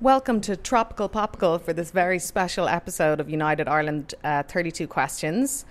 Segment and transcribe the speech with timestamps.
[0.00, 5.64] Welcome to Tropical Popical for this very special episode of United Ireland uh, 32 Questions.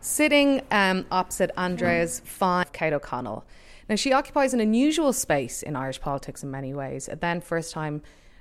[0.00, 3.44] Sitting um, opposite Andrea's fine Kate O'Connell.
[3.86, 7.10] Now, she occupies an unusual space in Irish politics in many ways.
[7.12, 8.00] A then first time,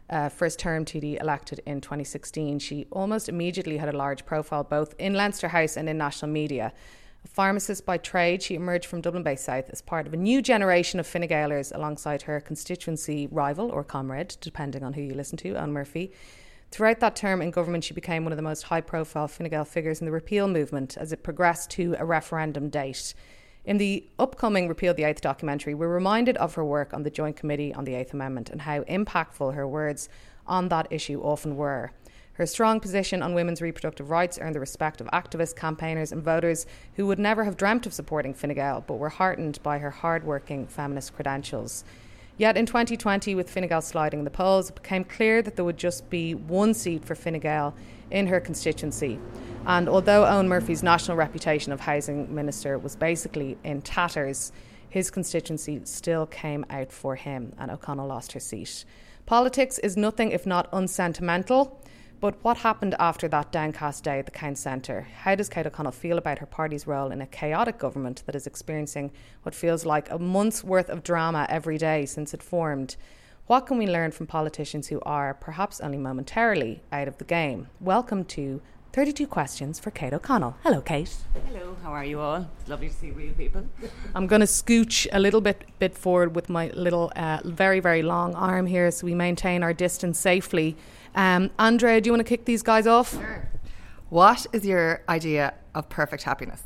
[0.09, 4.96] uh, first term TD elected in 2016, she almost immediately had a large profile both
[4.98, 6.71] in Leinster House and in national media.
[7.23, 10.41] A pharmacist by trade, she emerged from Dublin Bay South as part of a new
[10.41, 15.37] generation of Fine Gaelers alongside her constituency rival or comrade, depending on who you listen
[15.37, 16.11] to, Eoghan Murphy.
[16.71, 19.64] Throughout that term in government, she became one of the most high profile Fine Gael
[19.64, 23.14] figures in the repeal movement as it progressed to a referendum date.
[23.64, 27.37] In the upcoming Repeal the Eighth documentary, we're reminded of her work on the Joint
[27.37, 30.09] Committee on the Eighth Amendment and how impactful her words
[30.45, 31.92] on that issue often were.
[32.33, 36.66] Her strong position on women's reproductive rights earned the respect of activists, campaigners, and voters
[36.95, 40.23] who would never have dreamt of supporting Fine Gael but were heartened by her hard
[40.23, 41.83] working feminist credentials.
[42.36, 45.66] Yet in 2020, with Fine Gael sliding in the polls, it became clear that there
[45.66, 47.75] would just be one seat for Fine Gael
[48.09, 49.20] in her constituency.
[49.67, 54.52] And although Eoghan Murphy's national reputation of housing minister was basically in tatters,
[54.89, 58.86] his constituency still came out for him, and O'Connell lost her seat.
[59.28, 61.80] Politics is nothing if not unsentimental.
[62.24, 65.10] But what happened after that downcast day at the Count Centre?
[65.24, 68.48] How does Kate O'Connell feel about her party's role in a chaotic government that is
[68.48, 72.96] experiencing what feels like a month's worth of drama every day since it formed?
[73.48, 77.68] What can we learn from politicians who are, perhaps only momentarily, out of the game?
[77.82, 78.62] Welcome to
[78.94, 80.56] 32 questions for Kate O'Connell.
[80.64, 81.14] Hello, Kate.
[81.48, 82.48] Hello, how are you all?
[82.62, 83.66] It's lovely to see real people.
[84.16, 88.02] I'm going to scooch a little bit bit forward with my little, uh, very, very
[88.02, 90.78] long arm here so we maintain our distance safely.
[91.16, 93.14] Um, Andrea, do you want to kick these guys off?
[93.14, 93.50] Sure.
[94.09, 96.64] What is your idea of perfect happiness?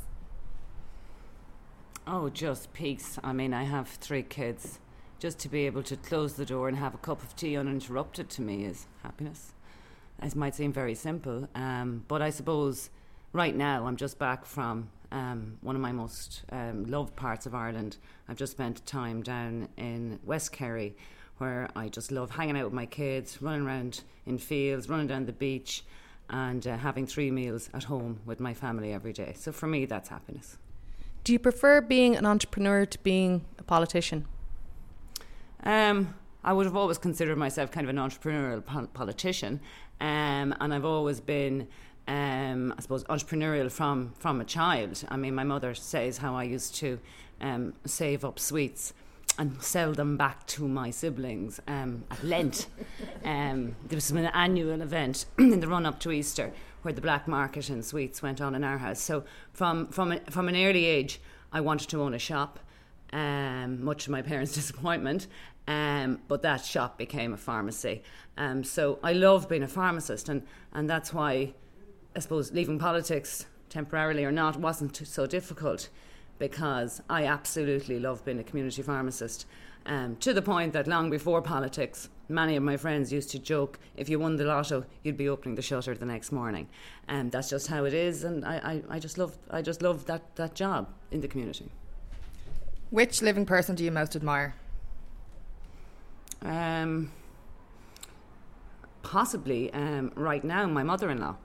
[2.05, 3.19] Oh, just peace.
[3.23, 4.79] I mean, I have three kids.
[5.19, 8.29] Just to be able to close the door and have a cup of tea uninterrupted
[8.29, 9.53] to me is happiness.
[10.21, 12.89] It might seem very simple, um, but I suppose
[13.33, 17.53] right now I'm just back from um, one of my most um, loved parts of
[17.53, 17.97] Ireland.
[18.27, 20.95] I've just spent time down in West Kerry
[21.37, 25.25] where I just love hanging out with my kids, running around in fields, running down
[25.25, 25.83] the beach,
[26.29, 29.33] and uh, having three meals at home with my family every day.
[29.37, 30.57] So for me, that's happiness.
[31.23, 34.25] Do you prefer being an entrepreneur to being a politician?
[35.63, 39.59] Um, I would have always considered myself kind of an entrepreneurial po- politician,
[39.99, 41.67] um, and I've always been.
[42.09, 45.03] Um, I suppose entrepreneurial from from a child.
[45.09, 46.99] I mean, my mother says how I used to
[47.41, 48.93] um, save up sweets
[49.37, 52.67] and sell them back to my siblings um, at Lent.
[53.23, 57.27] um, there was an annual event in the run up to Easter where the black
[57.27, 58.99] market and sweets went on in our house.
[58.99, 61.19] So from from a, from an early age,
[61.51, 62.59] I wanted to own a shop,
[63.13, 65.27] um, much to my parents' disappointment.
[65.67, 68.03] Um, but that shop became a pharmacy.
[68.37, 71.53] Um, so I love being a pharmacist, and, and that's why
[72.15, 75.89] I suppose leaving politics temporarily or not wasn't so difficult
[76.39, 79.45] because I absolutely love being a community pharmacist.
[79.85, 83.79] Um, to the point that long before politics, many of my friends used to joke,
[83.95, 86.67] if you won the lotto, you'd be opening the shutter the next morning.
[87.07, 90.05] And that's just how it is, and I, I, I just love I just love
[90.05, 91.71] that, that job in the community.
[92.89, 94.55] Which living person do you most admire?
[96.41, 97.11] Um,
[99.03, 101.37] possibly um, right now, my mother in law.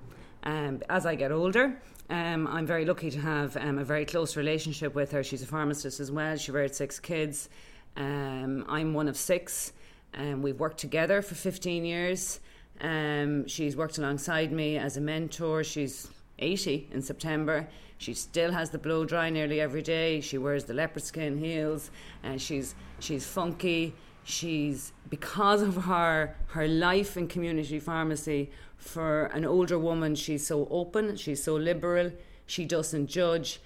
[0.44, 1.80] Um, as I get older,
[2.12, 5.25] um, I'm very lucky to have um, a very close relationship with her.
[5.25, 6.37] She's a pharmacist as well.
[6.37, 7.49] She reared six kids.
[7.97, 9.73] Um, I'm one of six.
[10.12, 12.41] Um, we've worked together for 15 years.
[12.83, 15.65] Um, she's worked alongside me as a mentor.
[15.65, 16.06] She's
[16.39, 17.67] 80 in September.
[17.97, 20.21] She still has the blow dry nearly every day.
[20.21, 21.91] She wears the leopard skin heels,
[22.22, 23.95] and she's she's funky.
[24.25, 28.51] She's because of her her life in community pharmacy,
[28.82, 32.12] for an older woman, she's so open, she's so liberal,
[32.47, 33.60] she doesn't judge,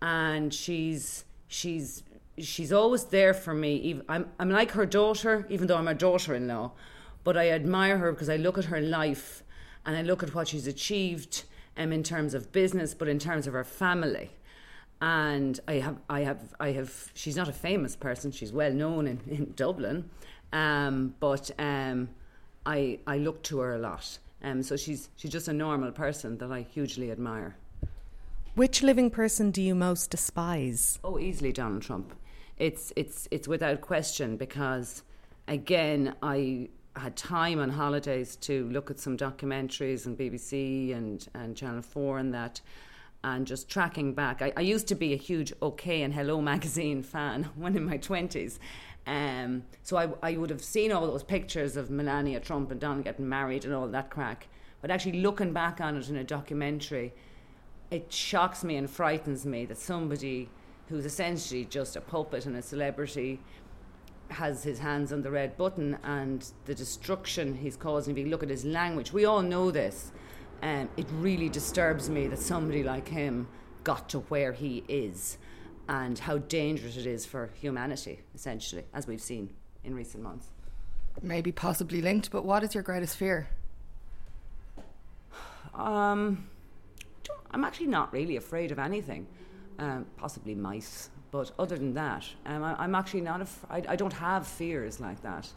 [0.00, 2.02] and she's she's
[2.38, 4.00] she's always there for me.
[4.08, 6.70] I'm I'm like her daughter, even though I'm her daughter-in-law,
[7.24, 9.42] but I admire her because I look at her life
[9.84, 11.44] and I look at what she's achieved
[11.76, 14.30] um, in terms of business, but in terms of her family.
[15.02, 17.10] And I have, I have, I have.
[17.14, 18.30] She's not a famous person.
[18.30, 20.10] She's well known in, in Dublin,
[20.52, 22.10] um, but um,
[22.66, 24.18] I, I look to her a lot.
[24.42, 27.56] Um, so she's she's just a normal person that I hugely admire.
[28.54, 30.98] Which living person do you most despise?
[31.04, 32.14] Oh, easily Donald Trump.
[32.56, 35.02] It's it's it's without question because
[35.46, 41.56] again I had time on holidays to look at some documentaries and BBC and, and
[41.56, 42.60] Channel 4 and that
[43.22, 44.42] and just tracking back.
[44.42, 47.98] I, I used to be a huge OK and Hello magazine fan when in my
[47.98, 48.58] 20s.
[49.06, 53.04] Um, so I, I would have seen all those pictures of Melania Trump and Donald
[53.04, 54.48] getting married and all that crack.
[54.80, 57.12] But actually, looking back on it in a documentary,
[57.90, 60.48] it shocks me and frightens me that somebody
[60.88, 63.40] who's essentially just a puppet and a celebrity
[64.28, 68.16] has his hands on the red button and the destruction he's causing.
[68.16, 70.12] If you look at his language, we all know this.
[70.62, 73.48] Um, it really disturbs me that somebody like him
[73.82, 75.38] got to where he is
[75.90, 79.50] and how dangerous it is for humanity, essentially, as we've seen
[79.82, 80.46] in recent months.
[81.20, 83.48] Maybe possibly linked, but what is your greatest fear?
[85.74, 86.48] Um,
[87.50, 89.26] I'm actually not really afraid of anything,
[89.80, 93.40] um, possibly mice, but other than that, um, I, am actually not.
[93.40, 95.48] Af- I, I, don't have fears like that.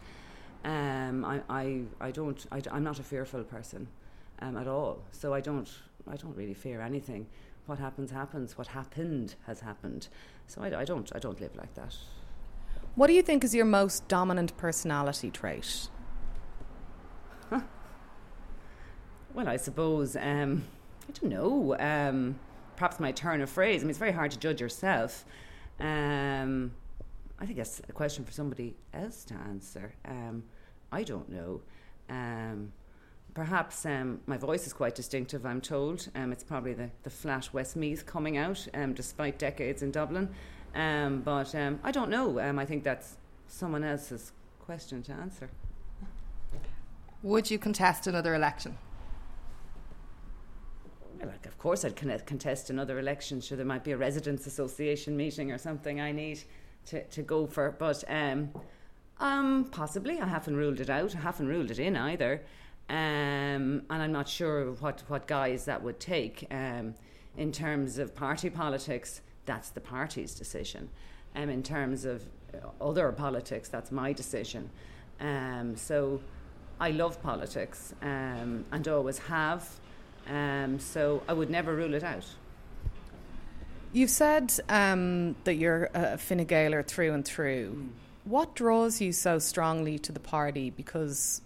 [0.65, 2.43] Um, I, I, I don't.
[2.51, 3.87] I, am not a fearful person
[4.39, 5.03] um, at all.
[5.11, 5.69] So I don't.
[6.09, 7.27] I don't really fear anything.
[7.65, 8.57] What happens happens.
[8.57, 10.07] What happened has happened.
[10.47, 11.09] So I, I don't.
[11.15, 11.95] I don't live like that.
[12.95, 15.89] What do you think is your most dominant personality trait?
[19.33, 20.15] Well, I suppose.
[20.15, 20.65] Um,
[21.09, 21.75] I don't know.
[21.79, 22.39] Um,
[22.75, 23.81] perhaps my turn of phrase.
[23.81, 25.25] I mean, it's very hard to judge yourself.
[25.79, 26.71] Um,
[27.39, 29.95] I think that's a question for somebody else to answer.
[30.05, 30.43] Um,
[30.91, 31.61] I don't know.
[33.33, 36.07] Perhaps um, my voice is quite distinctive, I'm told.
[36.13, 40.29] Um, it's probably the, the flat Westmeath coming out, um, despite decades in Dublin.
[40.75, 42.39] Um, but um, I don't know.
[42.39, 45.49] Um, I think that's someone else's question to answer.
[47.23, 48.77] Would you contest another election?
[51.25, 53.39] like, of course, I'd contest another election.
[53.41, 56.43] Sure, there might be a residents' association meeting or something I need
[56.87, 57.71] to, to go for.
[57.71, 58.51] But um,
[59.19, 61.15] um, possibly, I haven't ruled it out.
[61.15, 62.41] I haven't ruled it in either.
[62.93, 66.45] Um, and I'm not sure what, what guise that would take.
[66.51, 66.93] Um,
[67.35, 70.89] in terms of party politics, that's the party's decision.
[71.35, 72.23] Um, in terms of
[72.79, 74.69] other politics, that's my decision.
[75.19, 76.21] Um, so
[76.79, 79.67] I love politics um, and always have.
[80.29, 82.25] Um, so I would never rule it out.
[83.91, 87.71] You've said um, that you're a Fine Gaeler through and through.
[87.71, 87.89] Mm.
[88.25, 90.69] What draws you so strongly to the party?
[90.69, 91.41] Because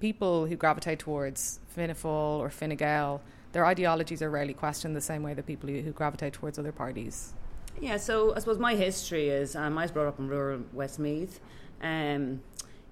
[0.00, 3.20] people who gravitate towards Fianna or Fine Gael,
[3.52, 6.72] their ideologies are rarely questioned the same way that people who, who gravitate towards other
[6.72, 7.34] parties.
[7.80, 11.40] Yeah, so I suppose my history is um, I was brought up in rural Westmeath.
[11.80, 12.42] Um,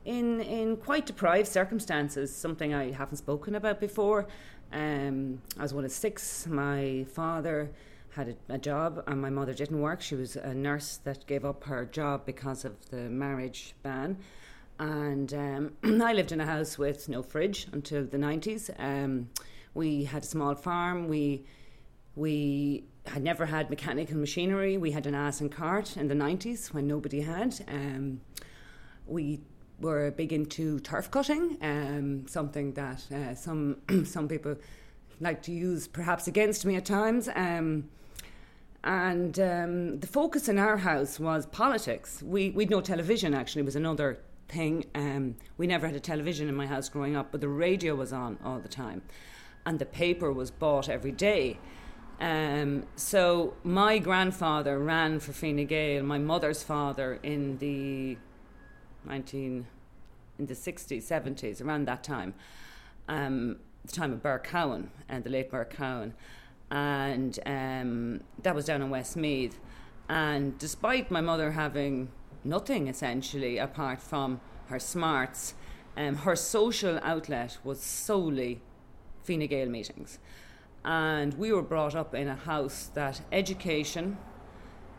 [0.04, 4.28] in in quite deprived circumstances, something I haven't spoken about before.
[4.72, 6.46] Um, I was one of six.
[6.46, 7.70] My father
[8.10, 10.00] had a, a, job and my mother didn't work.
[10.00, 14.16] She was a nurse that gave up her job because of the marriage ban.
[14.78, 18.70] And um, I lived in a house with no fridge until the 90s.
[18.78, 19.30] Um,
[19.74, 21.08] we had a small farm.
[21.08, 21.44] We
[22.14, 24.78] we had never had mechanical machinery.
[24.78, 27.54] We had an ass and cart in the 90s when nobody had.
[27.68, 28.20] Um,
[29.06, 29.40] we
[29.80, 34.56] were big into turf cutting, um, something that uh, some some people
[35.20, 37.28] like to use perhaps against me at times.
[37.34, 37.88] Um,
[38.84, 42.22] and um, the focus in our house was politics.
[42.22, 44.84] We we'd no television actually was another thing.
[44.94, 48.12] Um, we never had a television in my house growing up, but the radio was
[48.12, 49.02] on all the time,
[49.64, 51.58] and the paper was bought every day.
[52.20, 58.16] Um, so my grandfather ran for Fine Gael, my mother's father in the
[59.04, 59.66] 19
[60.38, 62.34] in the 60s, 70s, around that time,
[63.08, 66.14] um, the time of Burke Cowan and the late Burke Cowan.
[66.70, 69.58] And um, that was down in Westmeath.
[70.08, 72.08] And despite my mother having
[72.46, 75.54] nothing essentially apart from her smarts,
[75.96, 78.60] um, her social outlet was solely
[79.24, 80.18] Fine Gael meetings.
[80.84, 84.16] And we were brought up in a house that education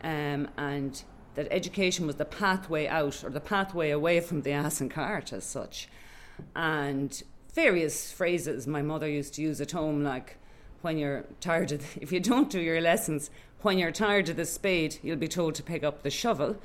[0.04, 1.02] um, and
[1.34, 5.32] that education was the pathway out or the pathway away from the ass and cart
[5.32, 5.88] as such.
[6.54, 7.22] And
[7.54, 10.36] various phrases my mother used to use at home, like
[10.82, 13.30] when you're tired of, the, if you don't do your lessons,
[13.62, 16.56] when you're tired of the spade, you'll be told to pick up the shovel.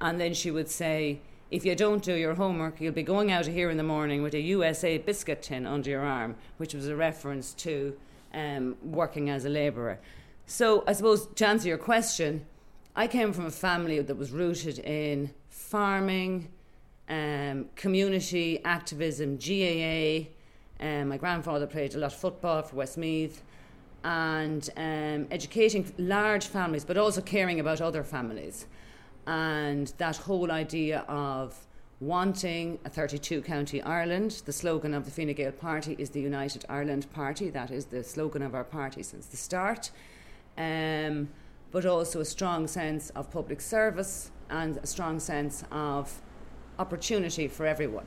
[0.00, 3.48] And then she would say, if you don't do your homework, you'll be going out
[3.48, 6.88] of here in the morning with a USA biscuit tin under your arm, which was
[6.88, 7.96] a reference to
[8.34, 9.98] um, working as a labourer.
[10.46, 12.44] So I suppose to answer your question,
[12.94, 16.48] I came from a family that was rooted in farming,
[17.08, 20.28] um, community activism, GAA.
[20.80, 23.42] Um, my grandfather played a lot of football for Westmeath
[24.04, 28.66] and um, educating large families, but also caring about other families.
[29.28, 31.54] And that whole idea of
[32.00, 34.42] wanting a 32 county Ireland.
[34.46, 37.50] The slogan of the Fine Gael party is the United Ireland Party.
[37.50, 39.90] That is the slogan of our party since the start.
[40.56, 41.28] Um,
[41.70, 46.22] but also a strong sense of public service and a strong sense of
[46.78, 48.06] opportunity for everyone.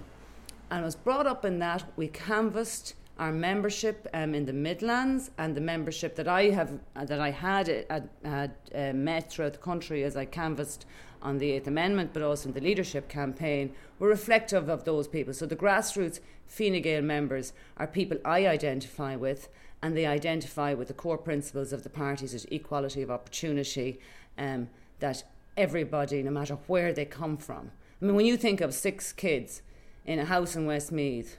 [0.71, 5.29] And I was brought up in that we canvassed our membership um, in the Midlands
[5.37, 9.53] and the membership that I have uh, that I had uh, had uh, met throughout
[9.53, 10.87] the country as I canvassed
[11.21, 15.33] on the Eighth Amendment, but also in the leadership campaign, were reflective of those people.
[15.33, 19.47] So the grassroots Fine Gael members are people I identify with,
[19.81, 23.99] and they identify with the core principles of the parties as equality of opportunity,
[24.37, 25.23] um, that
[25.55, 27.71] everybody, no matter where they come from.
[28.01, 29.61] I mean, when you think of six kids
[30.05, 31.37] in a house in Westmeath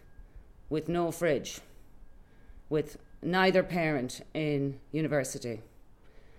[0.70, 1.60] with no fridge,
[2.68, 5.60] with neither parent in university,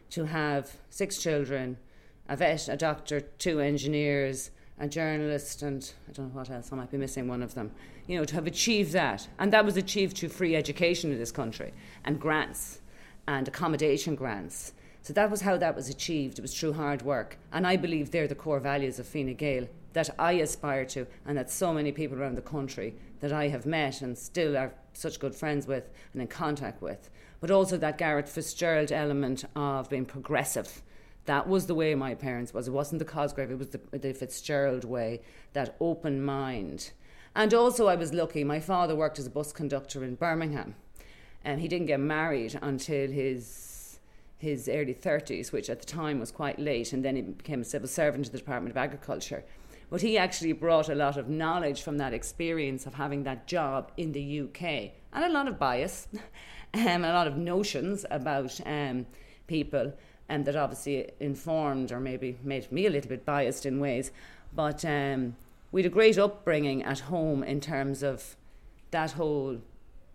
[0.10, 1.78] to have six children,
[2.28, 6.76] a vet, a doctor, two engineers, a journalist, and I don't know what else, I
[6.76, 7.72] might be missing one of them.
[8.08, 9.28] You know, to have achieved that.
[9.40, 12.80] And that was achieved through free education in this country and grants
[13.28, 14.74] and accommodation grants.
[15.02, 16.40] So that was how that was achieved.
[16.40, 17.38] It was through hard work.
[17.52, 21.38] And I believe they're the core values of Fine Gael that I aspire to, and
[21.38, 25.20] that so many people around the country that I have met and still are such
[25.20, 27.10] good friends with and in contact with.
[27.42, 30.82] But also that Garret Fitzgerald element of being progressive.
[31.26, 32.68] That was the way my parents was.
[32.68, 35.22] It wasn't the Cosgrave, it was the, the Fitzgerald way,
[35.54, 36.92] that open mind.
[37.36, 38.44] And also, I was lucky.
[38.44, 40.76] My father worked as a bus conductor in Birmingham,
[41.44, 44.00] and he didn't get married until his
[44.38, 47.64] his early 30s, which at the time was quite late, and then he became a
[47.64, 49.46] civil servant to the Department of Agriculture.
[49.90, 53.92] But he actually brought a lot of knowledge from that experience of having that job
[53.96, 56.10] in the UK and a lot of bias
[56.74, 59.06] and um, a lot of notions about um,
[59.48, 59.94] people
[60.30, 64.12] and that obviously informed or maybe made me a little bit biased in ways.
[64.56, 65.36] But um,
[65.72, 68.36] we had a great upbringing at home in terms of
[68.92, 69.58] that whole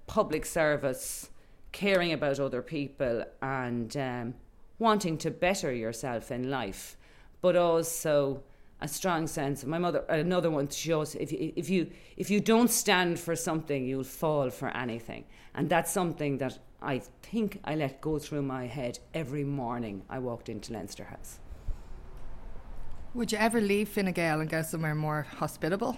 [0.07, 1.31] public service,
[1.73, 4.35] caring about other people, and um,
[4.79, 6.97] wanting to better yourself in life,
[7.41, 8.43] but also
[8.81, 9.63] a strong sense.
[9.63, 13.35] Of my mother, another one shows if you, if you if you don't stand for
[13.35, 15.25] something, you'll fall for anything,
[15.55, 20.21] and that's something that I think I let go through my head every morning I
[20.21, 21.41] walked into Leinster House.
[23.15, 25.97] Would you ever leave Fine Gael and go somewhere more hospitable?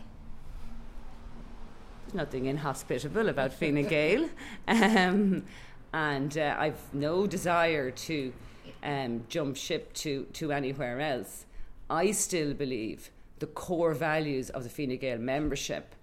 [2.05, 4.31] There's nothing inhospitable about Fine Gael,
[4.69, 5.45] um,
[5.93, 8.33] and uh, I've no desire to
[8.83, 11.45] um, jump ship to to anywhere else.
[11.91, 15.95] I still believe the core values of the Fine Gael membership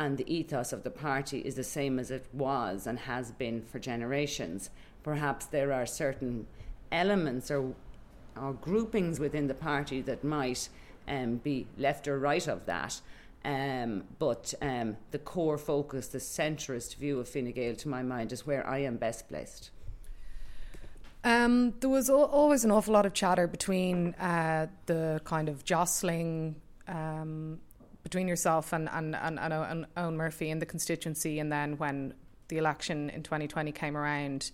[0.00, 3.60] and the ethos of the party is the same as it was and has been
[3.60, 4.70] for generations.
[5.02, 6.46] Perhaps there are certain
[6.90, 7.74] elements or,
[8.34, 10.70] or groupings within the party that might
[11.06, 12.98] um, be left or right of that.
[13.44, 18.32] Um, but um, the core focus, the centrist view of Fine Gael, to my mind,
[18.32, 19.68] is where I am best placed.
[21.24, 26.56] Um, there was always an awful lot of chatter between uh, the kind of jostling
[26.88, 27.60] um,
[28.10, 32.12] between yourself and, and, and, and Eoghan Murphy in the constituency, and then when
[32.48, 34.50] the election in 2020 came around.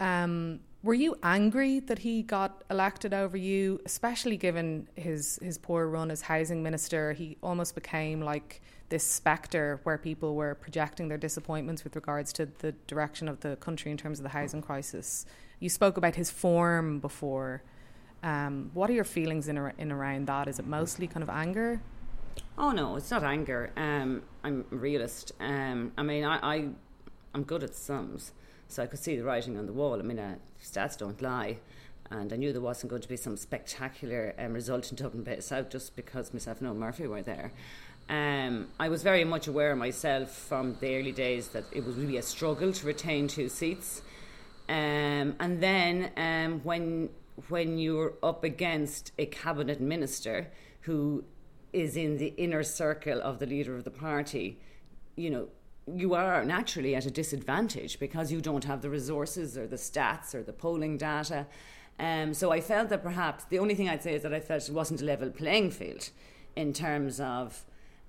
[0.00, 5.86] Um, were you angry that he got elected over you, especially given his his poor
[5.86, 7.12] run as housing minister?
[7.12, 12.46] He almost became like this spectre where people were projecting their disappointments with regards to
[12.46, 15.24] the direction of the country in terms of the housing crisis.
[15.60, 17.62] You spoke about his form before.
[18.22, 20.48] Um, what are your feelings in, in around that?
[20.48, 21.80] Is it mostly kind of anger?
[22.58, 23.72] Oh no, it's not anger.
[23.76, 25.32] Um, I'm a realist.
[25.40, 26.68] Um, I mean, I, I,
[27.34, 28.32] I'm good at sums,
[28.68, 29.98] so I could see the writing on the wall.
[29.98, 31.58] I mean, uh, stats don't lie,
[32.10, 35.40] and I knew there wasn't going to be some spectacular um, result in Dublin Bay
[35.40, 37.52] South just because myself and Eoghan Murphy were there.
[38.08, 42.16] Um, I was very much aware myself from the early days that it was really
[42.16, 44.02] a struggle to retain two seats.
[44.68, 47.10] Um, and then um, when
[47.48, 50.48] when you're up against a cabinet minister
[50.82, 51.24] who
[51.72, 54.58] is in the inner circle of the leader of the party,
[55.16, 55.48] you know,
[55.86, 60.34] you are naturally at a disadvantage because you don't have the resources or the stats
[60.34, 61.46] or the polling data.
[61.98, 64.68] Um, so I felt that perhaps the only thing I'd say is that I felt
[64.68, 66.10] it wasn't a level playing field
[66.56, 67.64] in terms of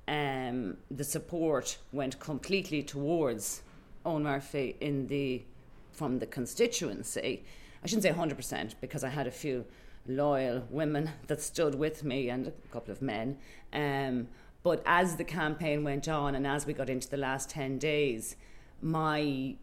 [0.08, 3.64] um, the support went completely towards
[4.06, 5.44] Eoghan Murphy in the
[5.92, 7.44] from the constituency.
[7.84, 9.66] I shouldn't say 100% because I had a few
[10.08, 13.38] loyal women that stood with me and a couple of men.
[13.72, 14.28] Um,
[14.64, 18.36] but as the campaign went on and as we got into the last 10 days,
[18.82, 19.56] my,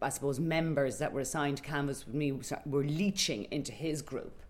[0.00, 2.32] I suppose, members that were assigned to canvass with me
[2.64, 4.42] were leeching into his group.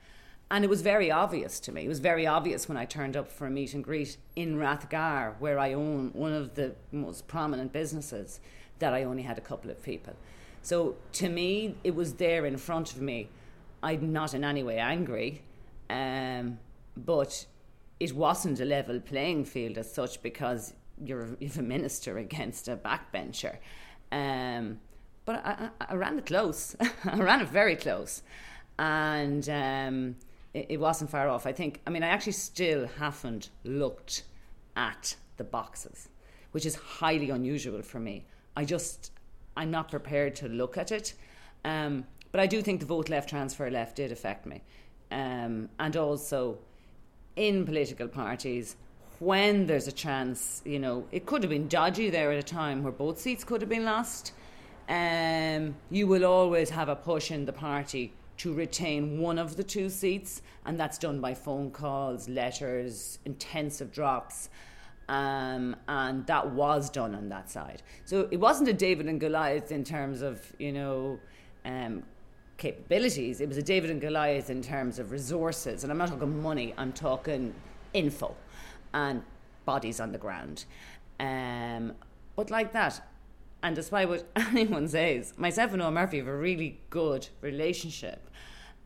[0.50, 1.86] And it was very obvious to me.
[1.86, 5.34] It was very obvious when I turned up for a meet and greet in Rathgar,
[5.38, 8.40] where I own one of the most prominent businesses,
[8.78, 10.14] that I only had a couple of people.
[10.60, 13.28] So to me, it was there in front of me.
[13.84, 15.42] I'm not in any way angry,
[15.90, 16.58] um,
[16.96, 17.44] but
[18.00, 20.72] it wasn't a level playing field as such because
[21.02, 23.58] you're you're a minister against a backbencher.
[24.10, 24.80] Um,
[25.26, 26.76] but I, I, I, ran it close.
[27.04, 28.22] I ran it very close,
[28.78, 30.16] and um,
[30.54, 31.46] it, it, wasn't far off.
[31.46, 31.82] I think.
[31.86, 34.24] I mean, I actually still haven't looked
[34.76, 36.08] at the boxes,
[36.52, 38.24] which is highly unusual for me.
[38.56, 39.12] I just
[39.58, 41.14] I'm not prepared to look at it.
[41.64, 44.60] Um, but I do think the vote left transfer left did affect me,
[45.12, 46.58] um, and also
[47.36, 48.74] in political parties
[49.20, 52.82] when there's a chance, you know, it could have been dodgy there at a time
[52.82, 54.32] where both seats could have been lost.
[54.88, 59.62] Um, you will always have a push in the party to retain one of the
[59.62, 64.48] two seats, and that's done by phone calls, letters, intensive drops.
[65.08, 67.84] Um, and that was done on that side.
[68.06, 71.20] So it wasn't a David and Goliath in terms of, you know,
[71.64, 72.02] um,
[72.56, 73.40] capabilities.
[73.40, 75.82] It was a David and Goliath in terms of resources.
[75.82, 77.54] And I'm not talking money, I'm talking
[77.92, 78.34] info
[78.92, 79.22] and
[79.64, 80.64] bodies on the ground.
[81.20, 81.94] Um,
[82.36, 83.00] but like that,
[83.62, 88.30] and despite what anyone says, myself and Noel Murphy have a really good relationship.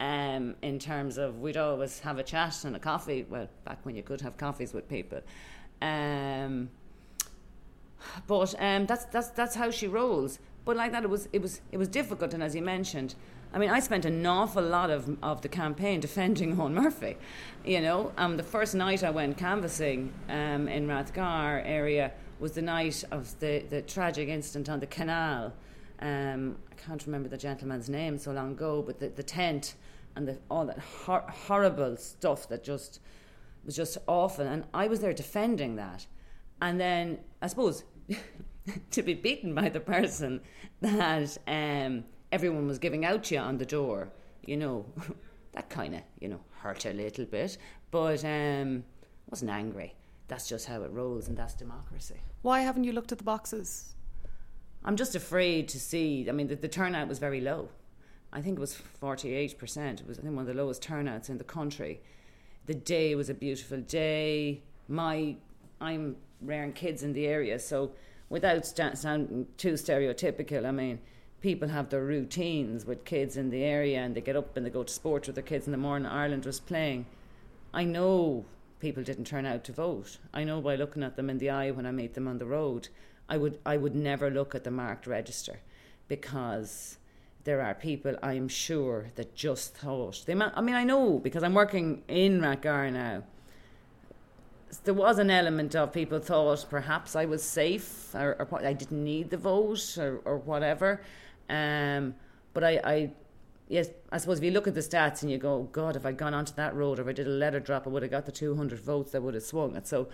[0.01, 3.27] Um, in terms of we'd always have a chat and a coffee.
[3.29, 5.21] Well, back when you could have coffees with people.
[5.83, 6.71] Um,
[8.29, 10.39] but um, that's that's that's how she rolls.
[10.65, 13.17] But like that, it was it was it was difficult, and as you mentioned,
[13.53, 17.17] I mean, I spent an awful lot of, of the campaign defending Eoghan Murphy.
[17.65, 22.63] You know, um, the first night I went canvassing um, in Rathgar area was the
[22.63, 25.55] night of the, the tragic incident on the canal.
[26.01, 29.75] Um, I can't remember the gentleman's name so long ago, but the, the tent
[30.15, 33.01] and the, all that hor- horrible stuff that just
[33.65, 34.47] was just awful.
[34.47, 36.07] And I was there defending that.
[36.61, 37.85] And then, I suppose,
[38.91, 40.43] to be beaten by the person
[40.83, 44.09] that um, everyone was giving out to you on the door,
[44.45, 44.87] you know,
[45.53, 47.59] that kind of, you know, hurt a little bit.
[47.91, 48.85] But um,
[49.31, 49.95] wasn't angry.
[50.29, 52.17] That's just how it rolls, and that's democracy.
[52.43, 53.95] Why haven't you looked at the boxes?
[54.85, 56.27] I'm just afraid to see.
[56.29, 57.71] I mean, the, the turnout was very low.
[58.33, 60.01] I think it was 48%.
[60.01, 62.03] It was, I think, one of the lowest turnouts in the country.
[62.67, 64.63] The day was a beautiful day.
[64.87, 65.37] My,
[65.81, 67.93] I'm rearing kids in the area, so
[68.29, 71.01] without sounding too stereotypical, I mean,
[71.41, 74.71] people have their routines with kids in the area and they get up and they
[74.71, 76.07] go to sport with their kids in the morning.
[76.07, 77.07] Ireland was playing.
[77.73, 78.45] I know
[78.81, 80.19] people didn't turn out to vote.
[80.33, 82.47] I know by looking at them in the eye when I meet them on the
[82.47, 82.89] road.
[83.29, 85.61] I would I would never look at the marked register
[86.09, 86.97] because
[87.45, 90.35] there are people I'm sure that just thought they.
[90.35, 93.23] I mean, I know because I'm working in Rathgar now.
[94.85, 99.03] There was an element of people thought perhaps I was safe or, or I didn't
[99.03, 101.01] need the vote or, or whatever.
[101.49, 102.15] Um,
[102.55, 103.11] but I, I,
[103.69, 106.17] yes, I suppose if you look at the stats and you go, God, if I'd
[106.17, 108.27] gone onto that road or if I did a letter drop, I would have got
[108.27, 109.87] the 200 votes that would have swung it.
[109.87, 110.09] So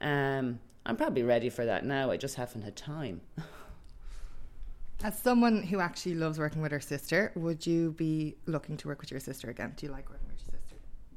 [0.00, 2.10] um, I'm probably ready for that now.
[2.10, 3.20] I just haven't had time.
[5.04, 9.00] As someone who actually loves working with her sister, would you be looking to work
[9.00, 9.74] with your sister again?
[9.76, 10.74] Do you like working with your sister?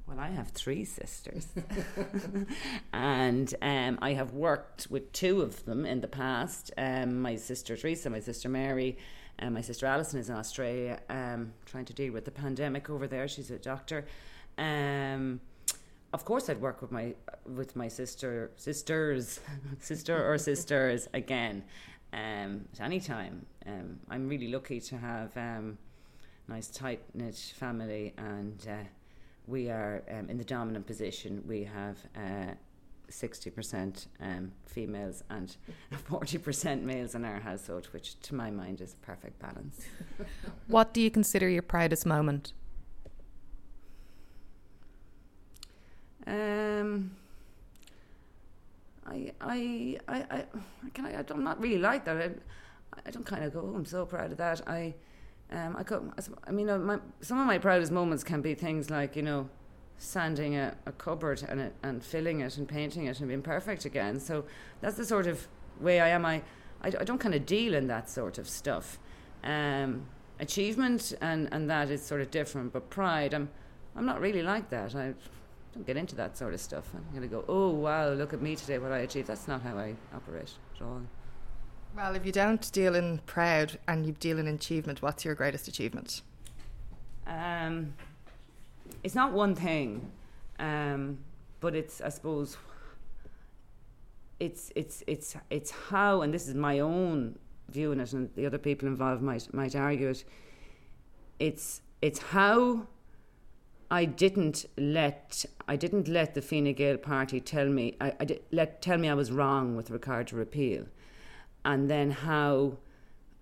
[0.07, 1.47] Well, I have three sisters,
[2.93, 6.69] and um, I have worked with two of them in the past.
[6.77, 8.97] Um, my sister Teresa, my sister Mary,
[9.41, 13.07] um, my sister Alison is in Australia, um, trying to deal with the pandemic over
[13.07, 13.27] there.
[13.27, 14.05] She's a doctor.
[14.57, 15.41] Um,
[16.13, 19.39] of course, I'd work with my with my sister, sisters,
[19.79, 21.63] sister or sisters again
[22.13, 23.45] um, at any time.
[23.65, 25.77] Um, I'm really lucky to have um,
[26.47, 28.83] nice tight knit family, and uh,
[29.47, 31.43] we are um, in the dominant position.
[31.47, 31.97] We have.
[32.15, 32.53] Uh,
[33.11, 35.55] 60% um, females and
[36.09, 39.81] 40% males in our household, which to my mind is perfect balance.
[40.67, 42.53] what do you consider your proudest moment?
[46.27, 47.11] Um,
[49.05, 50.45] I, I, I, I,
[50.93, 52.17] can I, I'm not really like that.
[52.17, 52.29] I,
[53.05, 54.67] I don't kind of go, oh, I'm so proud of that.
[54.67, 54.93] I,
[55.51, 56.11] um, I, could,
[56.45, 59.49] I mean, uh, my, some of my proudest moments can be things like, you know,
[60.01, 63.85] sanding a, a cupboard and, it, and filling it and painting it and being perfect
[63.85, 64.19] again.
[64.19, 64.45] So
[64.81, 65.47] that's the sort of
[65.79, 66.25] way I am.
[66.25, 66.41] I,
[66.81, 68.97] I, I don't kind of deal in that sort of stuff.
[69.43, 70.07] Um,
[70.39, 73.49] achievement and, and that is sort of different, but pride, I'm,
[73.95, 74.95] I'm not really like that.
[74.95, 75.13] I
[75.73, 76.89] don't get into that sort of stuff.
[76.95, 79.27] I'm going to go, oh, wow, look at me today, what I achieved.
[79.27, 81.01] That's not how I operate at all.
[81.95, 85.67] Well, if you don't deal in proud and you deal in achievement, what's your greatest
[85.67, 86.23] achievement?
[87.27, 87.93] Um,
[89.03, 90.11] it's not one thing,
[90.59, 91.17] um,
[91.59, 92.57] but it's I suppose
[94.39, 97.37] it's it's it's it's how, and this is my own
[97.69, 100.23] view on it, and the other people involved might might argue it.
[101.39, 102.87] It's it's how
[103.89, 108.41] I didn't let I didn't let the Fine Gael party tell me I, I did,
[108.51, 110.85] let tell me I was wrong with regard to repeal,
[111.63, 112.77] and then how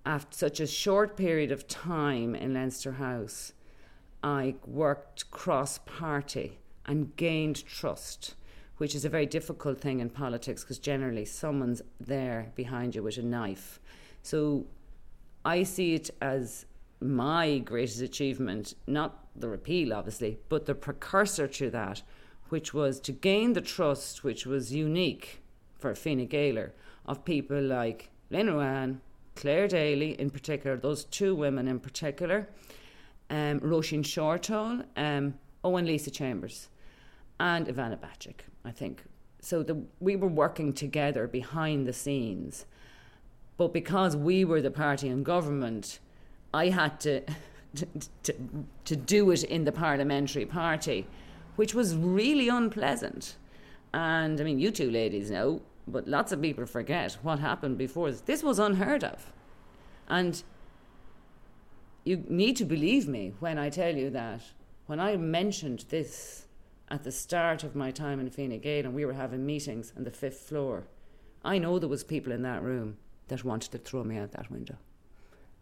[0.06, 3.54] after such a short period of time in Leinster House,
[4.24, 8.36] I worked cross party and gained trust,
[8.78, 13.18] which is a very difficult thing in politics because generally someone's there behind you with
[13.18, 13.80] a knife.
[14.22, 14.66] So
[15.46, 16.66] I see it as
[17.02, 22.02] my greatest achievement, not the repeal, obviously, but the precursor to that,
[22.50, 25.42] which was to gain the trust, which was unique
[25.78, 26.74] for Fine Gaeler,
[27.06, 29.00] of people like Lynn Ruane,
[29.36, 32.50] Clare Daly in particular, those two women in particular,
[33.30, 36.70] um, Roisin Shortall, um, Owen Lisa Chambers,
[37.40, 39.04] and Ivana Bacik, I think.
[39.42, 42.66] So the, we were working together behind the scenes.
[43.58, 46.00] But because we were the party in government,
[46.54, 47.22] I had to,
[47.76, 47.88] to,
[48.24, 48.36] to,
[48.86, 51.08] to do it in the parliamentary party,
[51.56, 53.36] which was really unpleasant.
[53.94, 58.12] And I mean, you two ladies know, but lots of people forget what happened before
[58.12, 58.22] this.
[58.22, 59.32] This was unheard of.
[60.08, 60.44] And
[62.04, 64.42] you need to believe me when I tell you that
[64.86, 66.46] when I mentioned this
[66.90, 70.04] at the start of my time in Fine Gael and we were having meetings on
[70.04, 70.88] the fifth floor,
[71.44, 74.52] I know there was people in that room that wanted to throw me out that
[74.52, 74.78] window.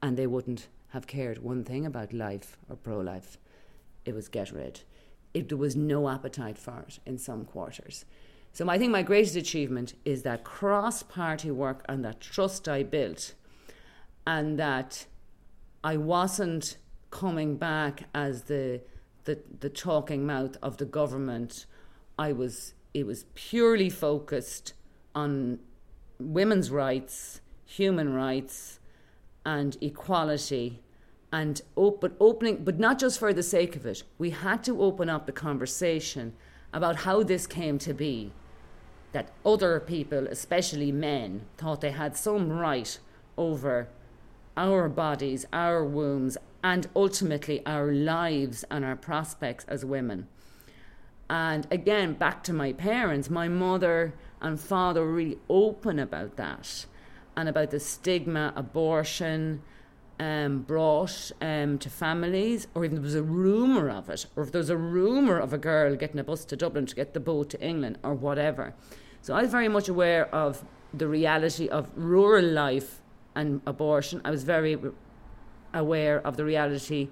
[0.02, 3.38] And they wouldn't have cared one thing about life or pro life.
[4.06, 4.82] It was get rid.
[5.34, 8.06] It, there was no appetite for it in some quarters.
[8.54, 12.84] So I think my greatest achievement is that cross party work and that trust I
[12.84, 13.34] built,
[14.26, 15.06] and that
[15.84, 16.78] I wasn't
[17.12, 18.82] coming back as the
[19.26, 21.66] the, the talking mouth of the government.
[22.18, 24.74] I was it was purely focused
[25.14, 25.60] on
[26.20, 28.80] women's rights, human rights,
[29.46, 30.82] and equality
[31.32, 34.82] and op- but opening but not just for the sake of it we had to
[34.82, 36.34] open up the conversation
[36.74, 38.32] about how this came to be
[39.12, 43.00] that other people especially men thought they had some right
[43.38, 43.90] over
[44.58, 50.28] our bodies our wombs and ultimately our lives and our prospects as women
[51.30, 56.86] and again back to my parents my mother and father were really open about that
[57.36, 59.62] and about the stigma abortion
[60.20, 64.52] um, brought um, to families, or even there was a rumour of it, or if
[64.52, 67.20] there was a rumour of a girl getting a bus to Dublin to get the
[67.20, 68.74] boat to England, or whatever.
[69.22, 73.02] So I was very much aware of the reality of rural life
[73.38, 74.20] and abortion.
[74.26, 74.78] I was very
[75.74, 77.10] aware of the reality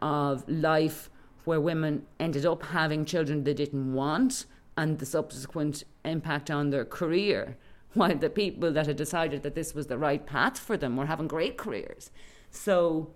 [0.00, 1.10] of life
[1.44, 6.84] where women ended up having children they didn't want and the subsequent impact on their
[6.84, 7.56] career
[7.94, 11.06] while the people that had decided that this was the right path for them were
[11.06, 12.10] having great careers.
[12.50, 13.10] So,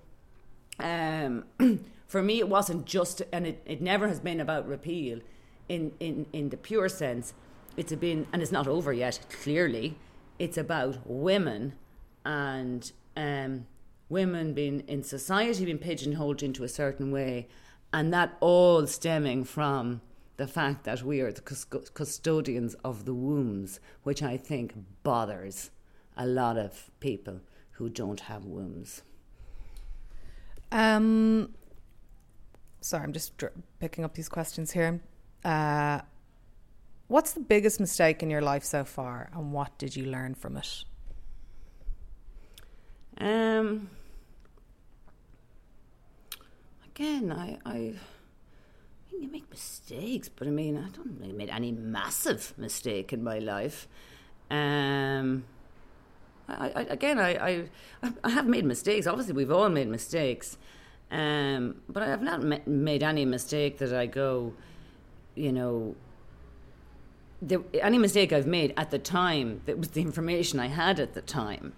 [0.80, 1.44] um,
[2.06, 5.20] for me, it wasn't just, and it, it never has been about repeal
[5.68, 7.32] in, in, in the pure sense.
[7.76, 9.96] It's been, and it's not over yet, clearly.
[10.38, 11.74] It's about women
[12.26, 13.66] and um,
[14.08, 17.48] women being in society being pigeonholed into a certain way,
[17.92, 20.00] and that all stemming from
[20.36, 21.40] the fact that we are the
[21.94, 25.70] custodians of the wombs, which I think bothers
[26.16, 27.40] a lot of people
[27.72, 29.02] who don't have wombs.
[30.72, 31.54] Um,
[32.80, 35.00] sorry, I'm just dr- picking up these questions here.
[35.44, 36.00] Uh,
[37.06, 40.56] what's the biggest mistake in your life so far, and what did you learn from
[40.56, 40.84] it?
[43.18, 43.90] Um,
[46.84, 47.94] again, I, I
[49.20, 53.38] you make mistakes, but I mean, I don't really made any massive mistake in my
[53.38, 53.88] life.
[54.50, 55.44] Um,
[56.48, 57.30] I, I, again, I,
[58.02, 59.06] I, I have made mistakes.
[59.06, 60.58] Obviously, we've all made mistakes,
[61.10, 64.52] um, but I have not made any mistake that I go,
[65.34, 65.96] you know.
[67.42, 71.12] The, any mistake I've made at the time that was the information I had at
[71.12, 71.74] the time.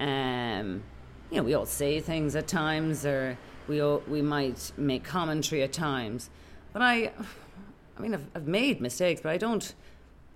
[0.00, 0.82] Um,
[1.30, 5.62] you know, we all say things at times, or we all, we might make commentary
[5.62, 6.30] at times.
[6.72, 7.12] But I,
[7.96, 9.74] I mean, I've, I've made mistakes, but I don't,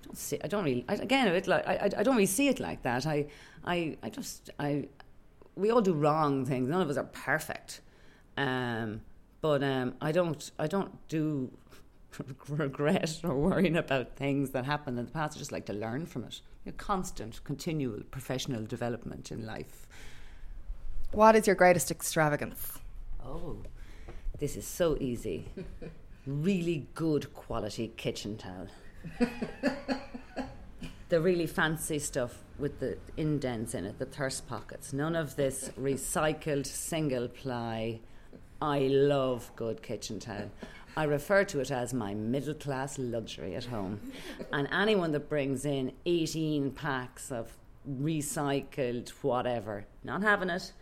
[0.03, 0.38] don't see.
[0.42, 0.85] I don't really.
[0.88, 3.07] I, again, bit like I, I don't really see it like that.
[3.07, 3.27] I,
[3.64, 4.88] I, I just I.
[5.55, 6.68] We all do wrong things.
[6.68, 7.81] None of us are perfect.
[8.37, 9.01] Um,
[9.40, 10.51] but um, I don't.
[10.59, 11.51] I don't do
[12.49, 15.37] regret or worrying about things that happened in the past.
[15.37, 16.40] I just like to learn from it.
[16.68, 19.87] A constant, continual professional development in life.
[21.12, 22.78] What is your greatest extravagance?
[23.24, 23.57] Oh,
[24.38, 25.46] this is so easy.
[26.26, 28.68] really good quality kitchen towel.
[31.09, 34.92] the really fancy stuff with the indents in it, the thirst pockets.
[34.92, 38.00] None of this recycled single ply.
[38.61, 40.50] I love good kitchen towel.
[40.99, 44.01] I refer to it as my middle class luxury at home.
[44.53, 47.57] and anyone that brings in 18 packs of
[47.89, 50.73] recycled whatever, not having it,